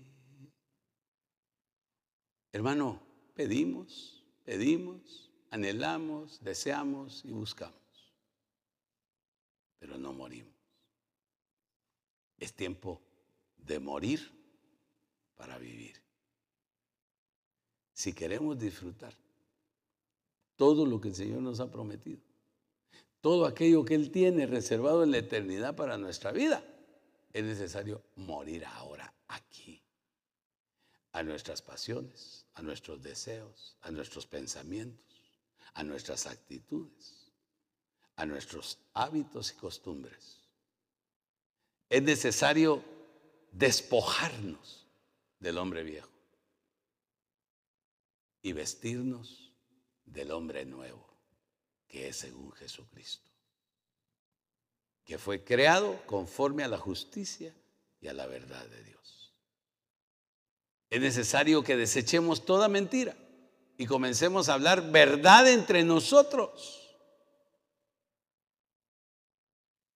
[2.52, 3.00] Hermano,
[3.34, 7.74] pedimos, pedimos, anhelamos, deseamos y buscamos.
[9.78, 10.54] Pero no morimos.
[12.38, 13.00] Es tiempo
[13.56, 14.30] de morir
[15.36, 16.08] para vivir
[17.98, 19.12] si queremos disfrutar
[20.54, 22.20] todo lo que el Señor nos ha prometido,
[23.20, 26.62] todo aquello que Él tiene reservado en la eternidad para nuestra vida,
[27.32, 29.82] es necesario morir ahora, aquí,
[31.10, 35.07] a nuestras pasiones, a nuestros deseos, a nuestros pensamientos,
[35.78, 37.30] a nuestras actitudes,
[38.16, 40.40] a nuestros hábitos y costumbres.
[41.88, 42.82] Es necesario
[43.52, 44.88] despojarnos
[45.38, 46.10] del hombre viejo
[48.42, 49.52] y vestirnos
[50.04, 51.06] del hombre nuevo,
[51.86, 53.30] que es según Jesucristo,
[55.04, 57.54] que fue creado conforme a la justicia
[58.00, 59.32] y a la verdad de Dios.
[60.90, 63.16] Es necesario que desechemos toda mentira
[63.78, 66.98] y comencemos a hablar verdad entre nosotros,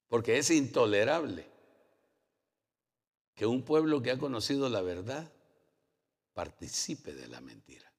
[0.07, 1.51] porque es intolerable
[3.35, 5.33] que un pueblo que ha conocido la verdad
[6.33, 7.93] participe de la mentira.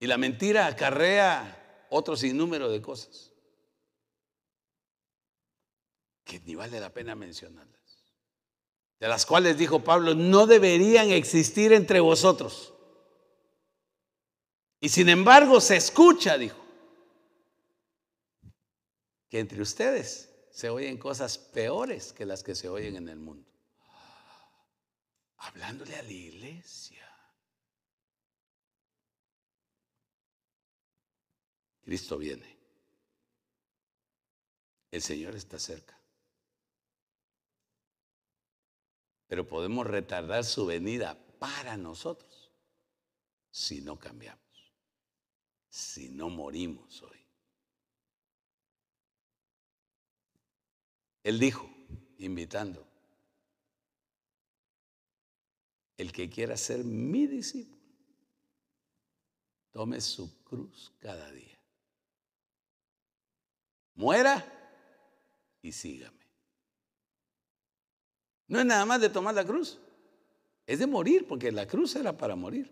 [0.00, 3.30] Y la mentira acarrea otro sinnúmero de cosas
[6.24, 7.81] que ni vale la pena mencionarlas.
[9.02, 12.72] De las cuales dijo Pablo, no deberían existir entre vosotros.
[14.78, 16.64] Y sin embargo se escucha, dijo,
[19.28, 23.50] que entre ustedes se oyen cosas peores que las que se oyen en el mundo.
[25.38, 27.04] Hablándole a la iglesia.
[31.80, 32.56] Cristo viene.
[34.92, 36.01] El Señor está cerca.
[39.32, 42.52] Pero podemos retardar su venida para nosotros
[43.50, 44.74] si no cambiamos,
[45.70, 47.26] si no morimos hoy.
[51.22, 51.66] Él dijo,
[52.18, 52.86] invitando,
[55.96, 57.80] el que quiera ser mi discípulo,
[59.70, 61.58] tome su cruz cada día
[63.94, 64.44] muera
[65.62, 66.21] y sígame.
[68.48, 69.78] No es nada más de tomar la cruz,
[70.66, 72.70] es de morir, porque la cruz era para morir.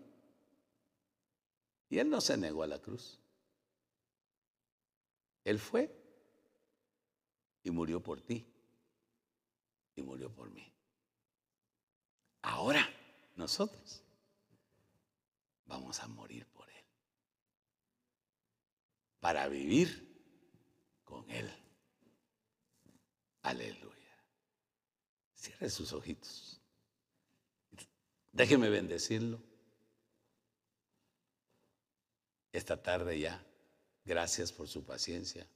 [1.89, 3.19] Y él no se negó a la cruz.
[5.43, 5.91] Él fue
[7.63, 8.45] y murió por ti
[9.95, 10.71] y murió por mí.
[12.43, 12.87] Ahora
[13.35, 14.01] nosotros
[15.65, 16.85] vamos a morir por Él.
[19.19, 20.07] Para vivir
[21.03, 21.51] con Él.
[23.43, 24.00] Aleluya.
[25.41, 26.61] Cierre sus ojitos.
[28.31, 29.41] Déjeme bendecirlo.
[32.53, 33.43] Esta tarde ya.
[34.05, 35.47] Gracias por su paciencia.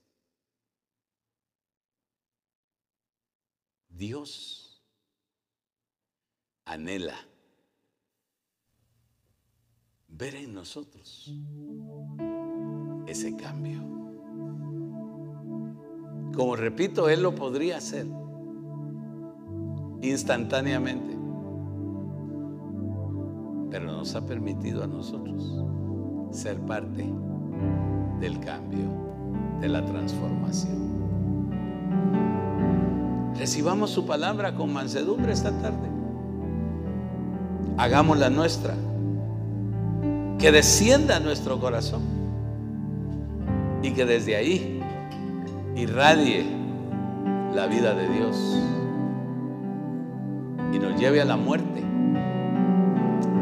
[3.88, 4.82] Dios
[6.64, 7.24] anhela
[10.08, 11.32] ver en nosotros
[13.06, 13.82] ese cambio.
[16.34, 18.25] Como repito, Él lo podría hacer
[20.02, 21.16] instantáneamente.
[23.70, 25.64] Pero nos ha permitido a nosotros
[26.30, 27.04] ser parte
[28.20, 28.88] del cambio,
[29.60, 30.86] de la transformación.
[33.38, 35.88] Recibamos su palabra con mansedumbre esta tarde.
[37.76, 38.74] Hagámosla nuestra.
[40.38, 42.02] Que descienda nuestro corazón.
[43.82, 44.80] Y que desde ahí
[45.76, 46.46] irradie
[47.54, 48.36] la vida de Dios.
[50.72, 51.82] Y nos lleve a la muerte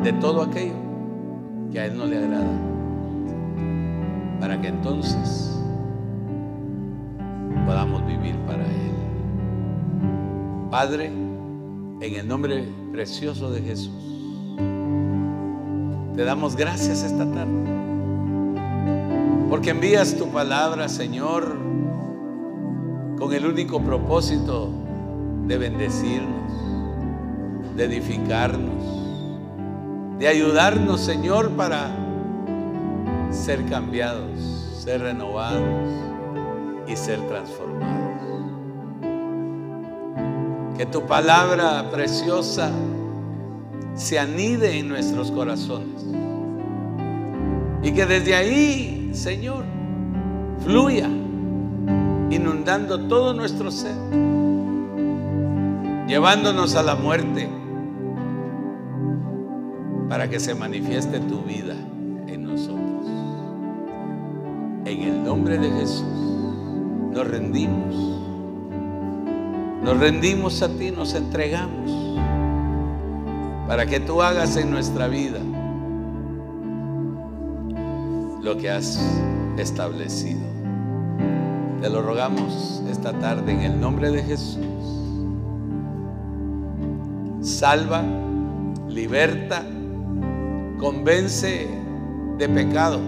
[0.02, 0.74] de todo aquello
[1.72, 2.50] que a Él no le agrada.
[4.40, 5.58] Para que entonces
[7.66, 8.92] podamos vivir para Él.
[10.70, 14.14] Padre, en el nombre precioso de Jesús,
[16.14, 17.64] te damos gracias esta tarde.
[19.48, 21.56] Porque envías tu palabra, Señor,
[23.18, 24.70] con el único propósito
[25.46, 26.43] de bendecirnos,
[27.76, 29.04] de edificarnos
[30.18, 31.90] de ayudarnos, Señor, para
[33.30, 34.40] ser cambiados,
[34.78, 35.90] ser renovados
[36.86, 38.14] y ser transformados.
[40.76, 42.70] Que tu palabra preciosa
[43.94, 46.04] se anide en nuestros corazones.
[47.82, 49.64] Y que desde ahí, Señor,
[50.64, 51.08] fluya,
[52.30, 53.94] inundando todo nuestro ser,
[56.06, 57.48] llevándonos a la muerte
[60.14, 61.74] para que se manifieste tu vida
[62.28, 63.04] en nosotros.
[64.84, 66.04] En el nombre de Jesús
[67.12, 67.96] nos rendimos.
[69.82, 71.90] Nos rendimos a ti, nos entregamos
[73.66, 75.40] para que tú hagas en nuestra vida
[78.40, 79.00] lo que has
[79.58, 80.42] establecido.
[81.80, 84.64] Te lo rogamos esta tarde en el nombre de Jesús.
[87.40, 88.04] Salva,
[88.88, 89.66] liberta,
[90.78, 91.68] convence
[92.38, 93.00] de pecado.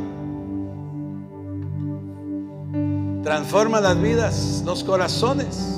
[3.23, 5.77] Transforma las vidas, los corazones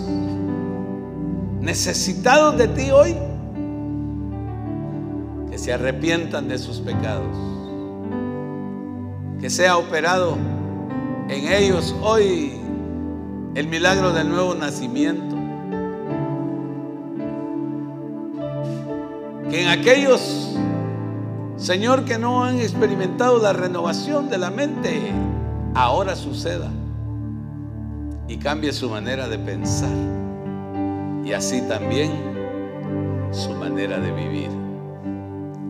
[1.60, 3.14] necesitados de ti hoy,
[5.50, 7.36] que se arrepientan de sus pecados,
[9.40, 10.36] que sea operado
[11.28, 12.52] en ellos hoy
[13.54, 15.36] el milagro del nuevo nacimiento.
[19.50, 20.54] Que en aquellos
[21.58, 25.12] Señor, que no han experimentado la renovación de la mente,
[25.74, 26.70] ahora suceda
[28.28, 29.90] y cambie su manera de pensar
[31.24, 32.12] y así también
[33.32, 34.50] su manera de vivir.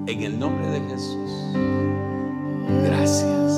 [0.06, 1.30] En el nombre de Jesús.
[2.84, 3.48] Gracias.